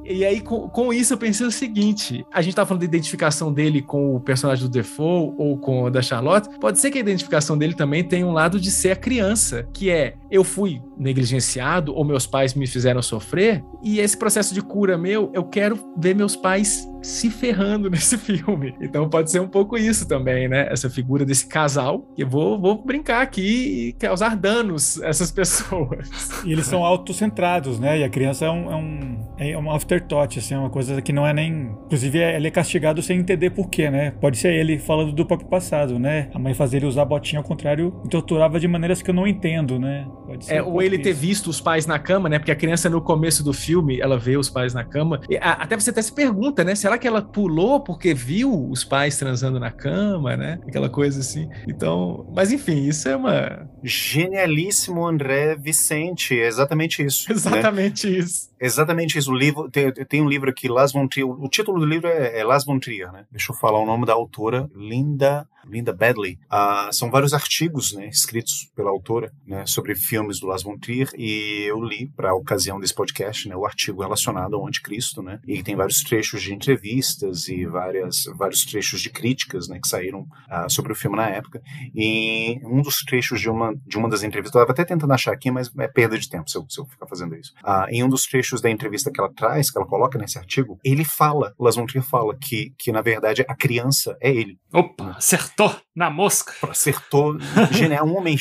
[0.10, 3.54] E aí, com, com, isso, eu pensei o seguinte: a gente tá falando de identificação
[3.54, 6.50] dele com o personagem do Defoe ou com o da Charlotte.
[6.60, 9.92] Pode ser que a identificação dele também tenha um lado de ser a criança, que
[9.92, 14.98] é eu fui negligenciado ou meus pais me fizeram sofrer, e esse processo de cura
[14.98, 18.76] meu, eu quero ver meus pais se ferrando nesse filme.
[18.82, 20.68] Então pode ser um pouco isso também, né?
[20.72, 25.32] Essa figura desse casal, que eu vou, vou brincar aqui e causar danos a essas
[25.32, 26.10] pessoas.
[26.46, 28.00] E eles são autocentrados, né?
[28.00, 31.12] E a criança é um, é um, é um afterthought, assim, é uma coisa que
[31.12, 31.76] não é nem.
[31.86, 34.12] Inclusive, ele é castigado sem entender porquê, né?
[34.12, 36.30] Pode ser ele falando do próprio passado, né?
[36.34, 39.14] A mãe fazia ele usar a botinha ao contrário e torturava de maneiras que eu
[39.14, 40.08] não entendo, né?
[40.26, 40.56] Pode ser.
[40.56, 42.40] É, ou ele ter visto os pais na cama, né?
[42.40, 45.20] Porque a criança no começo do filme, ela vê os pais na cama.
[45.30, 46.76] E, a, até você até se pergunta, né?
[46.76, 50.60] Será que ela pulou porque viu os pais transando na cama, né?
[50.68, 51.50] Aquela coisa assim.
[51.68, 53.68] Então, mas enfim, isso é uma.
[53.84, 57.32] Genialíssimo André Vicente, é exatamente isso.
[57.32, 58.18] Exatamente né?
[58.18, 58.49] isso.
[58.60, 59.32] Exatamente isso.
[59.32, 61.28] O livro, tem, tem um livro aqui, Las von Trier.
[61.28, 63.26] O título do livro é, é Las von Trier, né?
[63.32, 65.48] Deixa eu falar o nome da autora, Linda.
[65.70, 66.38] Linda Badley.
[66.52, 71.10] Uh, são vários artigos né, escritos pela autora né, sobre filmes do Las von Trier
[71.18, 75.40] e eu li para a ocasião desse podcast né, o artigo relacionado ao Anticristo né,
[75.48, 80.22] e tem vários trechos de entrevistas e várias, vários trechos de críticas né, que saíram
[80.22, 81.62] uh, sobre o filme na época
[81.96, 85.34] e um dos trechos de uma, de uma das entrevistas, eu estava até tentando achar
[85.34, 87.54] aqui, mas é perda de tempo se eu, se eu ficar fazendo isso.
[87.64, 90.80] Uh, em um dos trechos da entrevista que ela traz, que ela coloca nesse artigo,
[90.84, 94.58] ele fala, o Las von Trier fala que, que na verdade a criança é ele.
[94.72, 95.18] Opa,
[95.60, 95.89] acertou!
[96.00, 96.54] Na mosca.
[96.70, 97.38] Acertou.
[97.72, 98.08] Genial.
[98.08, 98.38] Um homem,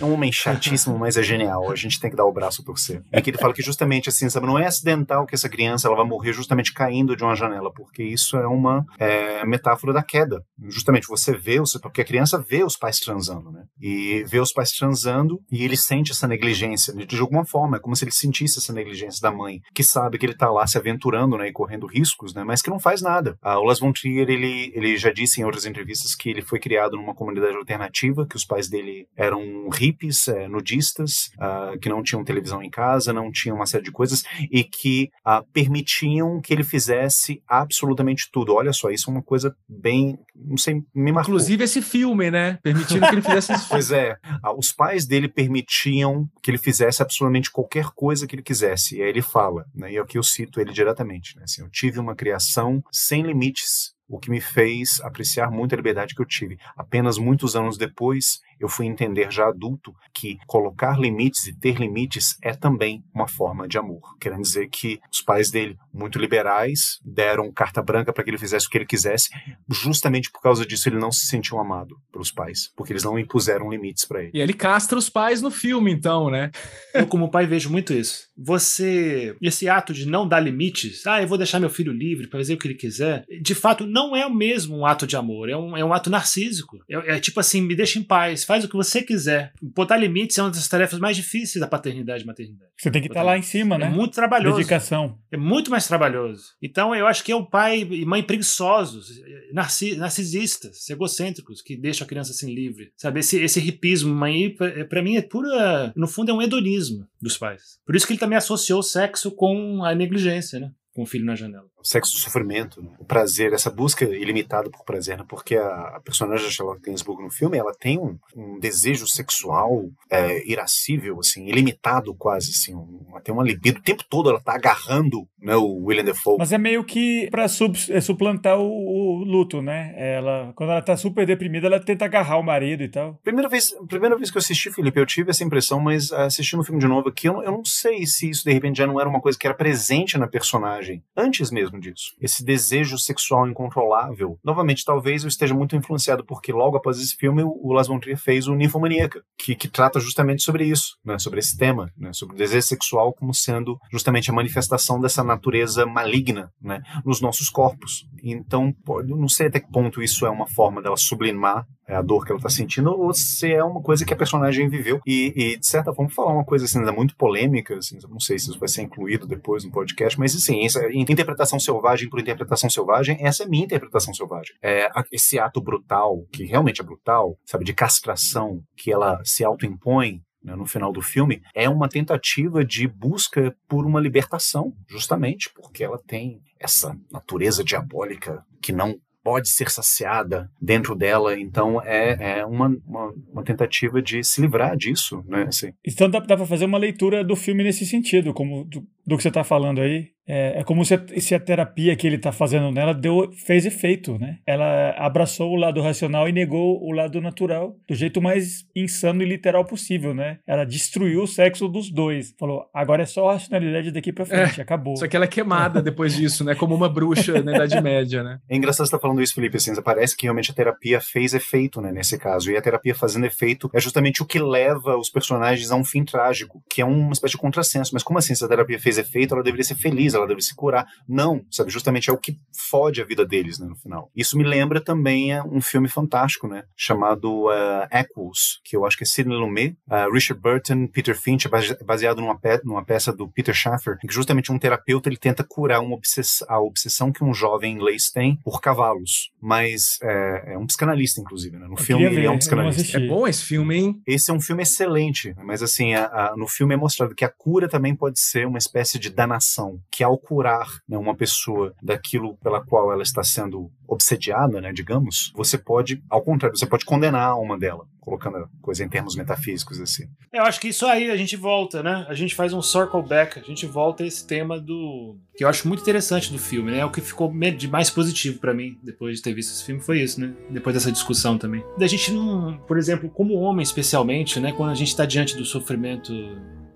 [0.00, 1.70] é um homem chatíssimo, mas é genial.
[1.70, 3.00] A gente tem que dar o braço por você.
[3.12, 5.96] É que ele fala que justamente assim, sabe, não é acidental que essa criança ela
[5.96, 10.42] vai morrer justamente caindo de uma janela, porque isso é uma é, metáfora da queda.
[10.68, 13.62] Justamente você vê, porque a criança vê os pais transando, né?
[13.80, 17.94] E vê os pais transando e ele sente essa negligência, de alguma forma, é como
[17.94, 21.36] se ele sentisse essa negligência da mãe, que sabe que ele tá lá se aventurando,
[21.36, 23.36] né, e correndo riscos, né, mas que não faz nada.
[23.40, 26.79] Ah, o von Trier, ele, ele já disse em outras entrevistas que ele foi criado
[26.88, 32.24] numa comunidade alternativa, que os pais dele eram hippies, é, nudistas, uh, que não tinham
[32.24, 36.64] televisão em casa, não tinham uma série de coisas e que uh, permitiam que ele
[36.64, 38.54] fizesse absolutamente tudo.
[38.54, 41.34] Olha só, isso é uma coisa bem, não sei, me marcou.
[41.34, 42.58] Inclusive esse filme, né?
[42.62, 43.70] Permitindo que ele fizesse isso.
[43.80, 48.42] Pois é, uh, os pais dele permitiam que ele fizesse absolutamente qualquer coisa que ele
[48.42, 48.96] quisesse.
[48.96, 49.92] E aí ele fala, né?
[49.92, 51.44] E aqui eu cito ele diretamente, né?
[51.44, 56.14] Assim, eu tive uma criação sem limites o que me fez apreciar muito a liberdade
[56.14, 56.58] que eu tive.
[56.76, 62.36] Apenas muitos anos depois, eu fui entender já adulto que colocar limites e ter limites
[62.42, 64.00] é também uma forma de amor.
[64.20, 68.66] Querendo dizer que os pais dele, muito liberais, deram carta branca para que ele fizesse
[68.66, 69.30] o que ele quisesse.
[69.70, 73.70] Justamente por causa disso, ele não se sentiu amado pelos pais, porque eles não impuseram
[73.70, 74.30] limites para ele.
[74.34, 76.50] E ele castra os pais no filme, então, né?
[76.94, 78.28] eu, como pai, vejo muito isso.
[78.36, 82.38] Você, esse ato de não dar limites, ah, eu vou deixar meu filho livre para
[82.38, 85.48] fazer o que ele quiser, de fato, não é o mesmo um ato de amor,
[85.48, 86.78] é um, é um ato narcísico.
[86.88, 89.52] É, é tipo assim, me deixa em paz, faz o que você quiser.
[89.62, 92.72] Botar limites é uma das tarefas mais difíceis da paternidade e maternidade.
[92.76, 93.86] Você tem que estar tá lá em cima, né?
[93.86, 94.56] É muito trabalhoso.
[94.56, 95.16] Dedicação.
[95.30, 96.46] É muito mais trabalhoso.
[96.60, 99.08] Então eu acho que é o pai e mãe preguiçosos,
[99.52, 102.92] narci narcisistas, egocêntricos, que deixam a criança assim livre.
[102.96, 104.52] Sabe, esse, esse hipismo aí,
[104.88, 105.92] para mim, é pura.
[105.94, 107.78] No fundo, é um hedonismo dos pais.
[107.86, 110.72] Por isso que ele também associou o sexo com a negligência, né?
[110.92, 112.90] Com o filho na janela o sexo do sofrimento, né?
[112.98, 115.24] o prazer, essa busca ilimitada por prazer, né?
[115.28, 119.88] porque a, a, personagem da Charlotte Gainsbourg no filme, ela tem um, um desejo sexual
[120.10, 124.54] é, irascível, assim, ilimitado quase, assim, um, tem uma libido, o tempo todo ela tá
[124.54, 126.36] agarrando né, o William Defoe.
[126.38, 129.94] Mas é meio que para sub, é, suplantar o, o, luto, né?
[129.96, 133.18] Ela, quando ela tá super deprimida, ela tenta agarrar o marido e tal.
[133.22, 136.64] Primeira vez, primeira vez que eu assisti, Felipe, eu tive essa impressão, mas assistindo o
[136.64, 139.08] filme de novo aqui, eu, eu não sei se isso de repente já não era
[139.08, 142.14] uma coisa que era presente na personagem, antes mesmo mesmo disso.
[142.20, 144.38] Esse desejo sexual incontrolável.
[144.44, 148.46] Novamente, talvez eu esteja muito influenciado porque logo após esse filme o Las Trier fez
[148.46, 152.38] o Ninfomaníaca, que, que trata justamente sobre isso, né, sobre esse tema, né, sobre o
[152.38, 158.04] desejo sexual como sendo justamente a manifestação dessa natureza maligna né, nos nossos corpos.
[158.22, 158.72] Então,
[159.06, 162.30] não sei até que ponto isso é uma forma dela sublimar é a dor que
[162.30, 165.00] ela está sentindo, ou se é uma coisa que a personagem viveu.
[165.04, 168.50] E, e de certa forma, falar uma coisa assim, muito polêmica, assim, não sei se
[168.50, 173.18] isso vai ser incluído depois no podcast, mas assim, essa interpretação selvagem por interpretação selvagem,
[173.20, 174.54] essa é minha interpretação selvagem.
[174.62, 180.20] É esse ato brutal, que realmente é brutal, sabe, de castração, que ela se autoimpõe
[180.42, 185.84] né, no final do filme, é uma tentativa de busca por uma libertação, justamente porque
[185.84, 191.38] ela tem essa natureza diabólica que não pode ser saciada dentro dela.
[191.38, 195.44] Então é, é uma, uma, uma, tentativa de se livrar disso, né?
[195.48, 195.72] Assim.
[195.86, 198.68] Então dá, dá para fazer uma leitura do filme nesse sentido, como
[199.06, 200.08] do, que você está falando aí.
[200.32, 203.66] É, é, como se a, se a terapia que ele está fazendo nela deu, fez
[203.66, 204.38] efeito, né?
[204.46, 209.26] Ela abraçou o lado racional e negou o lado natural do jeito mais insano e
[209.26, 210.38] literal possível, né?
[210.46, 212.32] Ela destruiu o sexo dos dois.
[212.38, 214.96] Falou, agora é só racionalidade daqui para frente, é, acabou.
[214.96, 216.54] Só que ela é queimada depois disso, né?
[216.54, 218.38] Como uma bruxa na Idade Média, né?
[218.48, 221.34] É engraçado você estar tá falando isso, Felipe, assim, parece que realmente a terapia fez
[221.34, 222.52] efeito, né, nesse caso.
[222.52, 226.04] E a terapia fazendo efeito é justamente o que leva os personagens a um fim
[226.04, 227.90] trágico, que é uma espécie de contrassenso.
[227.92, 230.54] Mas como assim, se a terapia fez efeito, ela deveria ser feliz, ela deveria se
[230.54, 230.86] curar.
[231.08, 231.70] Não, sabe?
[231.70, 232.36] Justamente é o que
[232.70, 234.10] fode a vida deles, né, no final.
[234.14, 236.64] Isso me lembra também é, um filme fantástico, né?
[236.76, 241.48] Chamado uh, Equals, que eu acho que é Sidney Lumet, uh, Richard Burton, Peter Finch,
[241.84, 245.44] baseado numa, pe numa peça do Peter Schaffer, em que justamente um terapeuta ele tenta
[245.44, 249.30] curar uma obsess a obsessão que um jovem inglês tem por cavalos.
[249.40, 251.66] Mas é, é um psicanalista, inclusive, né?
[251.66, 252.98] No eu filme ele é um psicanalista.
[252.98, 254.02] É bom esse filme, hein?
[254.06, 257.28] Esse é um filme excelente, mas assim, a, a, no filme é mostrado que a
[257.28, 262.36] cura também pode ser uma espécie de danação, que ao curar né, uma pessoa daquilo
[262.38, 267.22] pela qual ela está sendo obsediada, né, digamos, você pode, ao contrário, você pode condenar
[267.22, 270.04] a alma dela, colocando a coisa em termos metafísicos assim.
[270.32, 272.06] Eu acho que isso aí a gente volta, né?
[272.08, 275.48] A gente faz um circle back, a gente volta a esse tema do que eu
[275.48, 276.84] acho muito interessante do filme, né?
[276.84, 280.00] O que ficou de mais positivo para mim depois de ter visto esse filme foi
[280.00, 280.34] isso, né?
[280.50, 281.64] Depois dessa discussão também.
[281.78, 285.44] Da gente não, por exemplo, como homem especialmente, né, quando a gente tá diante do
[285.44, 286.12] sofrimento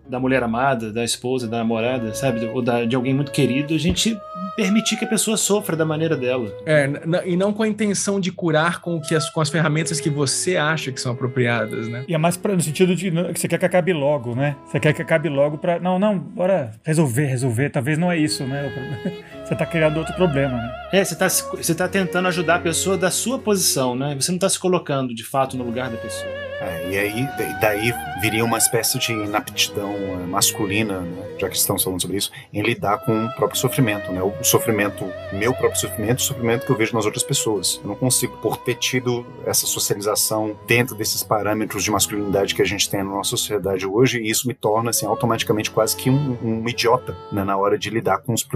[0.09, 2.45] da mulher amada, da esposa, da namorada, sabe?
[2.47, 4.19] Ou da, de alguém muito querido, a gente
[4.57, 6.53] permitir que a pessoa sofra da maneira dela.
[6.67, 6.89] É,
[7.25, 10.57] e não com a intenção de curar com, que as, com as ferramentas que você
[10.57, 12.05] acha que são apropriadas, né?
[12.07, 14.57] E é mais pra, no sentido de que você quer que acabe logo, né?
[14.67, 15.79] Você quer que acabe logo pra.
[15.79, 17.71] Não, não, bora resolver, resolver.
[17.71, 18.73] Talvez não é isso, né?
[19.45, 20.73] Você tá criando outro problema, né?
[20.91, 24.15] É, você tá, você tá tentando ajudar a pessoa da sua posição, né?
[24.19, 26.31] Você não tá se colocando de fato no lugar da pessoa.
[26.61, 27.29] É, e aí,
[27.61, 27.93] daí
[28.23, 31.35] viria uma espécie de inaptidão eh, masculina, né?
[31.39, 34.23] já que estamos falando sobre isso, em lidar com o próprio sofrimento, né?
[34.23, 37.81] O sofrimento, meu próprio sofrimento, o sofrimento que eu vejo nas outras pessoas.
[37.83, 42.65] Eu não consigo, por ter tido essa socialização dentro desses parâmetros de masculinidade que a
[42.65, 46.39] gente tem na nossa sociedade hoje, e isso me torna, assim, automaticamente quase que um,
[46.43, 47.45] um idiota, né?
[47.45, 48.47] Na hora de lidar com os,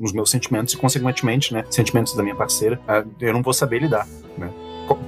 [0.00, 1.64] os, meus sentimentos e, consequentemente, né?
[1.70, 4.06] Sentimentos da minha parceira, ah, eu não vou saber lidar,
[4.36, 4.50] né?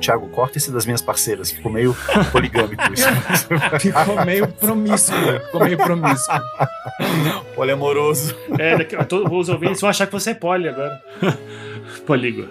[0.00, 1.50] Tiago, corta esse das minhas parceiras.
[1.50, 1.96] Ficou meio
[2.32, 3.08] poligâmico isso.
[3.80, 5.18] Ficou meio promíscuo.
[5.46, 6.40] Ficou meio promíscuo.
[7.54, 8.34] Poliamoroso.
[8.58, 11.02] É, daqui, todos os ouvintes vão achar que você é poli agora.
[12.06, 12.48] Polígono.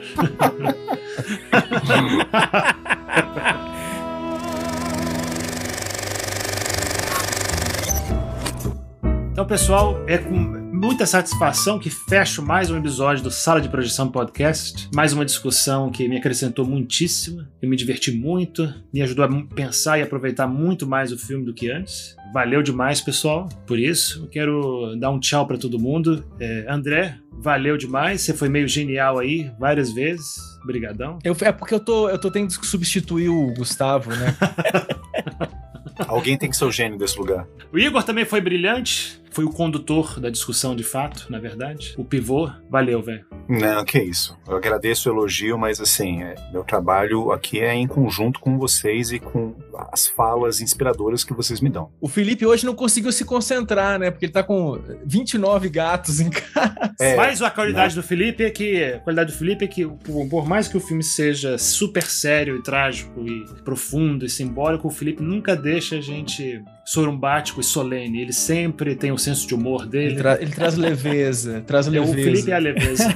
[9.32, 14.12] Então, pessoal, é com muita satisfação que fecho mais um episódio do Sala de Projeção
[14.12, 14.90] Podcast.
[14.94, 17.48] Mais uma discussão que me acrescentou muitíssimo.
[17.62, 21.54] Eu me diverti muito, me ajudou a pensar e aproveitar muito mais o filme do
[21.54, 22.18] que antes.
[22.34, 24.24] Valeu demais, pessoal, por isso.
[24.24, 26.26] Eu quero dar um tchau para todo mundo.
[26.38, 28.20] É, André, valeu demais.
[28.20, 30.36] Você foi meio genial aí várias vezes.
[30.66, 31.18] Obrigadão.
[31.24, 34.36] Eu, é porque eu tô, eu tô tendo que substituir o Gustavo, né?
[36.10, 37.48] Alguém tem que ser o gênio desse lugar.
[37.72, 39.23] O Igor também foi brilhante.
[39.34, 41.96] Foi o condutor da discussão de fato, na verdade.
[41.98, 42.52] O pivô.
[42.70, 43.26] Valeu, velho.
[43.50, 44.38] Não, que isso.
[44.48, 49.12] Eu agradeço o elogio, mas assim, é, meu trabalho aqui é em conjunto com vocês
[49.12, 49.56] e com
[49.92, 51.92] as falas inspiradoras que vocês me dão.
[52.00, 54.12] O Felipe hoje não conseguiu se concentrar, né?
[54.12, 56.94] Porque ele tá com 29 gatos em casa.
[57.00, 58.02] É, mas a qualidade né?
[58.02, 58.84] do Felipe é que.
[58.84, 59.86] A qualidade do Felipe é que,
[60.30, 64.92] por mais que o filme seja super sério e trágico e profundo e simbólico, o
[64.92, 68.22] Felipe nunca deixa a gente sorumbático e solene.
[68.22, 70.14] Ele sempre tem o senso de humor dele.
[70.14, 72.12] Ele, tra ele traz leveza, traz leveza.
[72.12, 73.10] O Felipe é a leveza.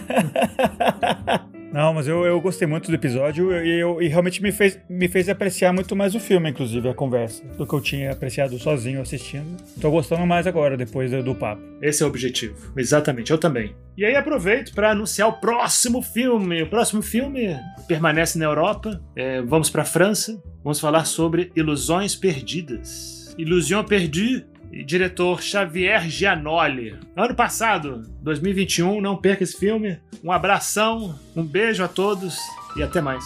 [1.78, 5.08] Não, mas eu, eu gostei muito do episódio e, eu, e realmente me fez, me
[5.08, 8.99] fez apreciar muito mais o filme, inclusive, a conversa, do que eu tinha apreciado sozinho
[8.99, 9.45] assistindo.
[9.80, 11.62] Tô gostando mais agora, depois do, papo.
[11.80, 12.74] Esse é o objetivo.
[12.76, 13.76] Exatamente, eu também.
[13.95, 16.64] E aí aproveito para anunciar o próximo filme.
[16.64, 17.56] O próximo filme
[17.88, 18.99] permanece na Europa.
[19.16, 20.41] É, vamos para França.
[20.64, 23.36] Vamos falar sobre Ilusões Perdidas.
[23.38, 24.48] Illusion Perdue
[24.78, 26.95] e diretor Xavier Giannoli.
[27.16, 29.99] Ano passado, 2021, não perca esse filme.
[30.24, 32.38] Um abração, um beijo a todos
[32.76, 33.26] e até mais.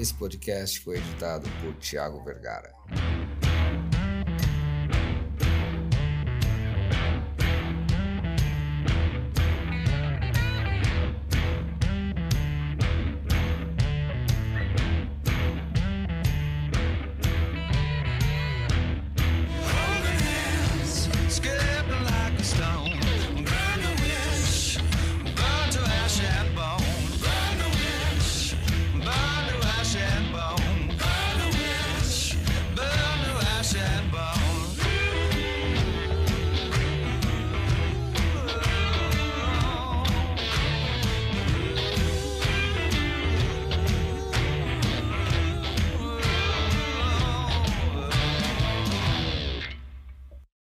[0.00, 2.72] Esse podcast foi editado por Tiago Vergara.